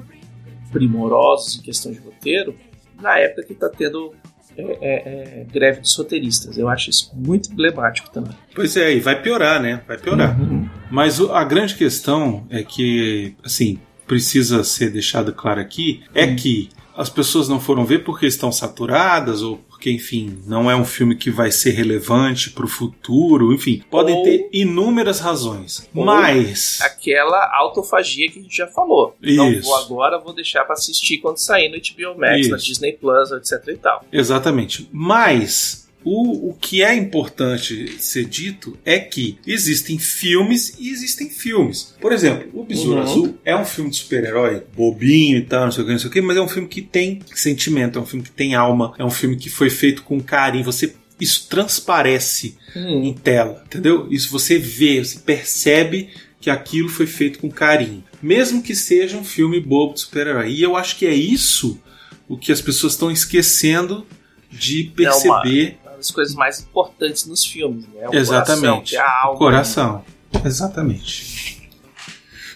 primorosos 0.71 1.59
em 1.59 1.63
questão 1.63 1.93
de 1.93 1.99
roteiro, 1.99 2.55
na 3.01 3.19
época 3.19 3.45
que 3.45 3.53
está 3.53 3.69
tendo 3.69 4.13
é, 4.57 4.63
é, 4.63 5.41
é, 5.41 5.45
greve 5.45 5.81
dos 5.81 5.95
roteiristas. 5.97 6.59
Eu 6.59 6.69
acho 6.69 6.91
isso 6.91 7.13
muito 7.15 7.53
emblemático 7.53 8.11
também. 8.11 8.37
Pois 8.55 8.77
é, 8.77 8.93
e 8.93 9.01
vai 9.01 9.23
piorar, 9.23 9.63
né? 9.63 9.83
Vai 9.87 9.97
piorar. 9.97 10.39
Uhum. 10.41 10.69
Mas 10.91 11.21
o- 11.21 11.33
a 11.33 11.45
grande 11.45 11.75
questão 11.75 12.47
é 12.51 12.63
que, 12.63 13.35
assim, 13.45 13.79
precisa 14.07 14.65
ser 14.65 14.91
deixado 14.91 15.33
claro 15.33 15.61
aqui, 15.61 16.03
é 16.15 16.25
Hum. 16.27 16.37
que 16.37 16.69
as 16.97 17.09
pessoas 17.11 17.49
não 17.49 17.61
foram 17.61 17.85
ver 17.85 18.03
porque 18.05 18.27
estão 18.27 18.51
saturadas 18.51 19.43
ou 19.43 19.59
porque, 19.69 19.93
enfim, 19.93 20.41
não 20.45 20.69
é 20.69 20.75
um 20.75 20.85
filme 20.85 21.15
que 21.15 21.31
vai 21.31 21.53
ser 21.53 21.71
relevante 21.71 22.51
pro 22.51 22.67
futuro, 22.67 23.53
enfim, 23.53 23.85
podem 23.89 24.17
Ou- 24.17 24.25
ter 24.25 24.49
inúmeras 24.53 25.21
razões. 25.21 25.89
Mas 25.95 26.81
Aquela 26.81 27.49
autofagia 27.57 28.29
que 28.29 28.41
a 28.41 28.43
gente 28.43 28.57
já 28.57 28.67
falou. 28.67 29.15
Não 29.23 29.53
Isso. 29.53 29.63
vou 29.69 29.77
agora, 29.77 30.19
vou 30.19 30.35
deixar 30.35 30.65
pra 30.65 30.73
assistir 30.73 31.19
quando 31.19 31.37
sair 31.39 31.69
no 31.69 31.77
HBO 31.77 32.19
Max, 32.19 32.49
na 32.49 32.57
Isso. 32.57 32.67
Disney 32.67 32.95
Plus, 32.95 33.31
etc 33.31 33.63
e 33.69 33.77
tal. 33.77 34.05
Exatamente. 34.13 34.89
Mas 34.91 35.78
o, 36.05 36.51
o 36.51 36.55
que 36.55 36.83
é 36.83 36.95
importante 36.95 37.97
ser 37.99 38.25
dito 38.25 38.79
é 38.85 38.99
que 38.99 39.39
existem 39.47 39.99
filmes 39.99 40.77
e 40.79 40.91
existem 40.91 41.29
filmes. 41.29 41.95
Por 42.01 42.13
exemplo, 42.13 42.49
O 42.55 42.65
Besouro 42.65 43.01
Uhum. 43.01 43.03
Azul 43.03 43.39
é 43.45 43.57
um 43.57 43.65
filme 43.65 43.91
de 43.91 43.97
super-herói, 43.97 44.63
bobinho 44.75 45.39
e 45.39 45.43
tal, 45.43 45.65
não 45.65 45.73
sei 45.73 45.83
o 45.83 45.87
que, 45.87 45.93
não 45.93 45.99
sei 45.99 46.09
o 46.09 46.13
que, 46.13 46.21
mas 46.21 46.37
é 46.37 46.41
um 46.41 46.49
filme 46.49 46.69
que 46.69 46.83
tem 46.83 47.21
sentimento, 47.35 47.99
é 47.99 48.03
um 48.03 48.07
filme 48.07 48.25
que 48.25 48.31
tem 48.31 48.55
alma, 48.55 48.95
é 48.99 49.05
um 49.05 49.11
filme 49.11 49.37
que 49.37 49.51
foi 49.51 49.71
feito 49.71 50.03
com 50.03 50.21
carinho. 50.21 50.65
Você. 50.65 50.95
Isso 51.21 51.49
transparece 51.49 52.57
em 52.77 53.13
tela, 53.13 53.65
entendeu? 53.67 54.07
Isso 54.09 54.31
você 54.31 54.57
vê, 54.57 55.05
você 55.05 55.19
percebe 55.19 56.11
que 56.41 56.49
aquilo 56.49 56.89
foi 56.89 57.09
feito 57.09 57.41
com 57.41 57.51
carinho. 57.51 58.05
Mesmo 58.23 58.63
que 58.63 58.73
seja 58.73 59.17
um 59.17 59.25
filme 59.25 59.59
bobo 59.61 59.95
de 59.95 60.01
super-herói. 60.03 60.53
E 60.53 60.63
eu 60.63 60.77
acho 60.77 60.97
que 60.97 61.05
é 61.07 61.13
isso 61.13 61.81
o 62.29 62.39
que 62.39 62.53
as 62.53 62.61
pessoas 62.63 62.93
estão 62.93 63.11
esquecendo 63.11 64.07
de 64.51 64.85
perceber. 64.95 65.79
Das 65.99 66.13
coisas 66.13 66.35
mais 66.35 66.61
importantes 66.61 67.27
nos 67.27 67.45
filmes, 67.45 67.87
né? 67.89 68.09
O 68.09 68.15
Exatamente. 68.15 68.61
coração, 68.61 68.83
que 68.83 68.97
é 68.97 69.01
a 69.01 69.21
alma. 69.23 69.35
O 69.35 69.39
coração. 69.39 70.05
Exatamente. 70.45 71.69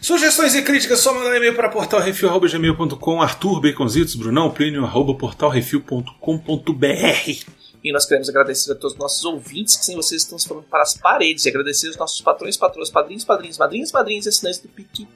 Sugestões 0.00 0.54
e 0.54 0.62
críticas, 0.62 1.00
só 1.00 1.12
mandar 1.12 1.36
e-mail 1.36 1.54
para 1.54 1.68
portalrefil.gmail.com, 1.68 3.20
Arthur 3.20 3.60
Baconzitos, 3.60 4.14
Brunão, 4.14 4.50
Plínio, 4.50 4.84
arroba 4.84 5.14
portalrefil.com.br. 5.14 7.44
E 7.84 7.92
nós 7.92 8.06
queremos 8.06 8.28
agradecer 8.28 8.70
a 8.70 8.74
todos 8.76 8.92
os 8.92 8.98
nossos 8.98 9.24
ouvintes, 9.24 9.76
que 9.76 9.84
sem 9.84 9.96
vocês 9.96 10.22
estamos 10.22 10.44
falando 10.44 10.64
para 10.64 10.82
as 10.82 10.96
paredes. 10.96 11.44
E 11.44 11.48
agradecer 11.48 11.88
os 11.88 11.96
nossos 11.96 12.20
patrões, 12.20 12.56
patrões, 12.56 12.90
padrinhos, 12.90 13.24
padrinhos, 13.24 13.58
madrinhas, 13.58 13.90
madrinhas 13.90 14.26
e 14.26 14.28
assinantes 14.28 14.60
do 14.60 14.68
PicPay. 14.68 15.08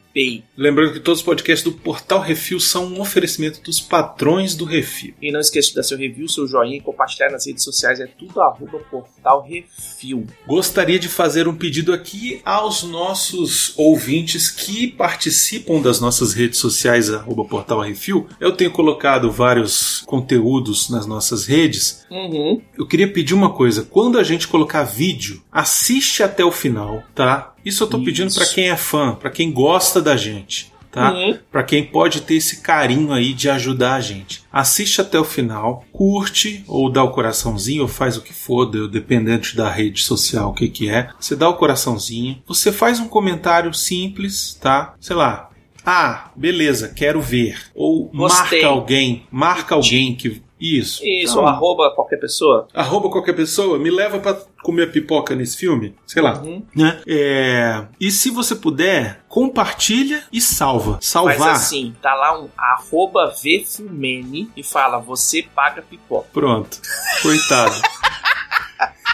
Lembrando 0.56 0.94
que 0.94 1.00
todos 1.00 1.20
os 1.20 1.24
podcasts 1.24 1.62
do 1.62 1.72
Portal 1.72 2.20
Refil 2.20 2.58
são 2.58 2.86
um 2.86 3.00
oferecimento 3.00 3.60
dos 3.60 3.80
patrões 3.80 4.54
do 4.54 4.64
Refil. 4.64 5.14
E 5.20 5.30
não 5.30 5.40
esqueça 5.40 5.68
de 5.68 5.74
dar 5.74 5.82
seu 5.82 5.98
review, 5.98 6.28
seu 6.28 6.46
joinha 6.46 6.78
e 6.78 6.80
compartilhar 6.80 7.30
nas 7.30 7.46
redes 7.46 7.62
sociais. 7.62 8.00
É 8.00 8.06
tudo 8.06 8.40
arroba 8.40 8.78
Portal 8.90 9.42
Refil. 9.42 10.26
Gostaria 10.46 10.98
de 10.98 11.08
fazer 11.08 11.46
um 11.46 11.54
pedido 11.54 11.92
aqui 11.92 12.40
aos 12.44 12.82
nossos 12.82 13.74
ouvintes 13.76 14.50
que 14.50 14.86
participam 14.86 15.80
das 15.80 16.00
nossas 16.00 16.32
redes 16.32 16.58
sociais, 16.58 17.10
arroba 17.10 17.44
Portal 17.44 17.80
Refil. 17.80 18.26
Eu 18.40 18.52
tenho 18.52 18.70
colocado 18.70 19.30
vários 19.30 20.02
conteúdos 20.06 20.88
nas 20.88 21.06
nossas 21.06 21.46
redes. 21.46 22.06
Uhum. 22.10 22.62
Eu 22.78 22.86
queria 22.86 23.12
pedir 23.12 23.34
uma 23.34 23.52
coisa: 23.52 23.82
quando 23.82 24.18
a 24.18 24.24
gente 24.24 24.48
colocar 24.48 24.84
vídeo, 24.84 25.42
assiste 25.52 26.22
até 26.22 26.44
o 26.44 26.52
final, 26.52 27.02
tá? 27.14 27.55
Isso 27.66 27.82
eu 27.84 27.88
tô 27.88 27.98
pedindo 28.02 28.28
Isso. 28.28 28.38
pra 28.38 28.48
quem 28.48 28.70
é 28.70 28.76
fã, 28.76 29.14
pra 29.14 29.28
quem 29.30 29.52
gosta 29.52 30.00
da 30.00 30.16
gente. 30.16 30.72
Tá? 30.90 31.12
Uhum. 31.12 31.38
Pra 31.52 31.62
quem 31.62 31.84
pode 31.84 32.22
ter 32.22 32.36
esse 32.36 32.62
carinho 32.62 33.12
aí 33.12 33.34
de 33.34 33.50
ajudar 33.50 33.96
a 33.96 34.00
gente. 34.00 34.42
Assiste 34.50 34.98
até 35.02 35.20
o 35.20 35.24
final, 35.24 35.84
curte 35.92 36.64
ou 36.66 36.88
dá 36.90 37.02
o 37.04 37.10
coraçãozinho 37.10 37.82
ou 37.82 37.88
faz 37.88 38.16
o 38.16 38.22
que 38.22 38.32
for, 38.32 38.64
de- 38.64 38.88
dependente 38.88 39.54
da 39.54 39.68
rede 39.70 40.02
social, 40.02 40.48
o 40.50 40.54
que 40.54 40.68
que 40.70 40.88
é. 40.88 41.10
Você 41.20 41.36
dá 41.36 41.50
o 41.50 41.54
coraçãozinho, 41.58 42.42
você 42.46 42.72
faz 42.72 42.98
um 42.98 43.08
comentário 43.08 43.74
simples, 43.74 44.56
tá? 44.58 44.94
Sei 44.98 45.14
lá. 45.14 45.50
Ah, 45.84 46.30
beleza, 46.34 46.88
quero 46.96 47.20
ver. 47.20 47.58
Ou 47.74 48.08
Gostei. 48.08 48.62
marca 48.62 48.66
alguém, 48.66 49.22
marca 49.30 49.74
alguém 49.74 50.14
que 50.14 50.40
isso. 50.60 51.04
Isso, 51.04 51.32
Então, 51.34 51.46
arroba 51.46 51.90
qualquer 51.94 52.16
pessoa. 52.16 52.66
arroba 52.74 53.10
qualquer 53.10 53.34
pessoa, 53.34 53.78
me 53.78 53.90
leva 53.90 54.18
pra 54.18 54.34
comer 54.62 54.90
pipoca 54.90 55.34
nesse 55.34 55.56
filme, 55.56 55.94
sei 56.06 56.22
lá. 56.22 56.40
Uhum. 56.40 56.64
Né? 56.74 57.00
É, 57.06 57.84
E 58.00 58.10
se 58.10 58.30
você 58.30 58.54
puder, 58.54 59.20
compartilha 59.28 60.24
e 60.32 60.40
salva. 60.40 60.98
Salvar. 61.00 61.50
assim, 61.50 61.94
tá 62.00 62.14
lá 62.14 62.40
um 62.40 62.48
arroba 62.56 63.28
vfumene 63.32 64.50
e 64.56 64.62
fala, 64.62 64.98
você 64.98 65.42
paga 65.54 65.82
pipoca. 65.82 66.26
Pronto. 66.32 66.80
Coitado. 67.22 67.74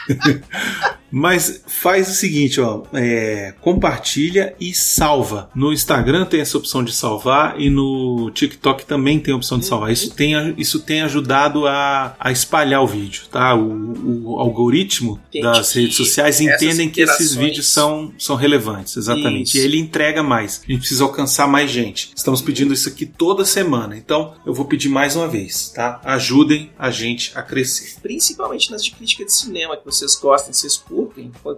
Mas 1.12 1.62
faz 1.66 2.08
o 2.08 2.14
seguinte, 2.14 2.60
ó, 2.60 2.82
é, 2.94 3.54
compartilha 3.60 4.54
e 4.58 4.74
salva. 4.74 5.50
No 5.54 5.72
Instagram 5.72 6.24
tem 6.24 6.40
essa 6.40 6.56
opção 6.56 6.82
de 6.82 6.92
salvar 6.92 7.60
e 7.60 7.68
no 7.68 8.30
TikTok 8.30 8.86
também 8.86 9.20
tem 9.20 9.34
a 9.34 9.36
opção 9.36 9.58
de 9.58 9.66
salvar. 9.66 9.92
Isso 9.92 10.10
tem, 10.14 10.54
isso 10.56 10.80
tem 10.80 11.02
ajudado 11.02 11.66
a, 11.66 12.16
a 12.18 12.32
espalhar 12.32 12.82
o 12.82 12.86
vídeo, 12.86 13.24
tá? 13.30 13.54
O, 13.54 14.24
o 14.24 14.38
algoritmo 14.38 15.20
das 15.40 15.72
redes 15.72 15.96
sociais 15.96 16.40
entendem 16.40 16.88
que 16.88 17.00
esses 17.02 17.34
vídeos 17.34 17.66
são, 17.68 18.12
são 18.18 18.36
relevantes, 18.36 18.96
exatamente. 18.96 19.48
Isso. 19.48 19.58
E 19.58 19.60
ele 19.60 19.78
entrega 19.78 20.22
mais. 20.22 20.62
A 20.66 20.70
gente 20.70 20.80
precisa 20.80 21.04
alcançar 21.04 21.46
mais 21.46 21.70
gente. 21.70 22.10
Estamos 22.14 22.40
pedindo 22.40 22.72
isso 22.72 22.88
aqui 22.88 23.06
toda 23.06 23.44
semana. 23.44 23.96
Então 23.96 24.34
eu 24.46 24.54
vou 24.54 24.64
pedir 24.64 24.88
mais 24.88 25.16
uma 25.16 25.28
vez, 25.28 25.70
tá? 25.74 26.00
Ajudem 26.04 26.70
a 26.78 26.90
gente 26.90 27.32
a 27.34 27.42
crescer. 27.42 27.96
Principalmente 28.00 28.70
nas 28.70 28.82
de 28.82 28.90
crítica 28.90 29.24
de 29.24 29.32
cinema, 29.32 29.76
que 29.76 29.84
vocês 29.84 30.16
gostam, 30.16 30.52
vocês 30.52 30.76
curtem, 30.76 31.01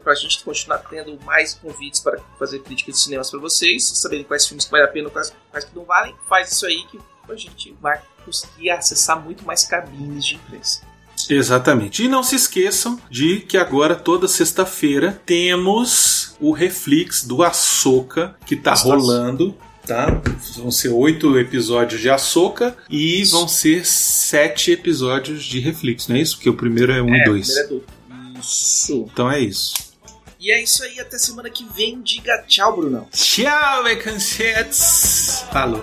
pra 0.02 0.14
gente 0.14 0.42
continuar 0.44 0.78
tendo 0.78 1.18
mais 1.24 1.54
convites 1.54 2.00
para 2.00 2.18
fazer 2.38 2.60
crítica 2.60 2.90
de 2.92 2.98
cinemas 2.98 3.30
pra 3.30 3.38
vocês, 3.40 3.84
saberem 3.94 4.24
quais 4.24 4.46
filmes 4.46 4.64
que 4.64 4.70
valem 4.70 4.86
a 4.86 4.90
pena, 4.90 5.10
quais, 5.10 5.32
quais 5.50 5.64
que 5.64 5.74
não 5.74 5.84
valem, 5.84 6.14
faz 6.28 6.52
isso 6.52 6.66
aí 6.66 6.84
que 6.90 6.98
a 7.28 7.36
gente 7.36 7.74
vai 7.80 8.00
conseguir 8.24 8.70
acessar 8.70 9.20
muito 9.22 9.44
mais 9.44 9.64
cabines 9.64 10.24
de 10.24 10.34
imprensa. 10.36 10.82
Exatamente. 11.30 12.04
E 12.04 12.08
não 12.08 12.22
se 12.22 12.36
esqueçam 12.36 13.00
de 13.10 13.40
que 13.40 13.56
agora, 13.56 13.94
toda 13.94 14.28
sexta-feira, 14.28 15.20
temos 15.24 16.34
o 16.40 16.52
Reflex 16.52 17.24
do 17.24 17.42
Açoka, 17.42 18.36
que 18.46 18.56
tá 18.56 18.70
Nossa. 18.72 18.84
rolando. 18.88 19.56
Tá? 19.86 20.06
Vão 20.56 20.70
ser 20.70 20.88
oito 20.88 21.38
episódios 21.38 22.00
de 22.00 22.08
Açoka 22.08 22.74
e 22.88 23.22
vão 23.24 23.46
ser 23.46 23.84
sete 23.84 24.70
episódios 24.70 25.44
de 25.44 25.60
Reflex, 25.60 26.08
não 26.08 26.16
é 26.16 26.20
isso? 26.20 26.36
Porque 26.36 26.48
o 26.48 26.54
primeiro 26.54 26.90
é 26.90 27.02
um 27.02 27.14
e 27.14 27.22
dois. 27.24 27.48
primeiro 27.52 27.66
é 27.66 27.78
do- 27.80 27.84
Isso. 28.38 29.08
Então 29.12 29.30
é 29.30 29.40
isso. 29.40 29.94
E 30.38 30.50
é 30.50 30.62
isso 30.62 30.82
aí, 30.84 31.00
até 31.00 31.16
semana 31.16 31.48
que 31.48 31.64
vem. 31.64 32.02
Diga 32.02 32.44
tchau, 32.46 32.76
Brunão. 32.76 33.08
Tchau, 33.12 33.82
Mecansets! 33.84 35.44
Falou. 35.50 35.82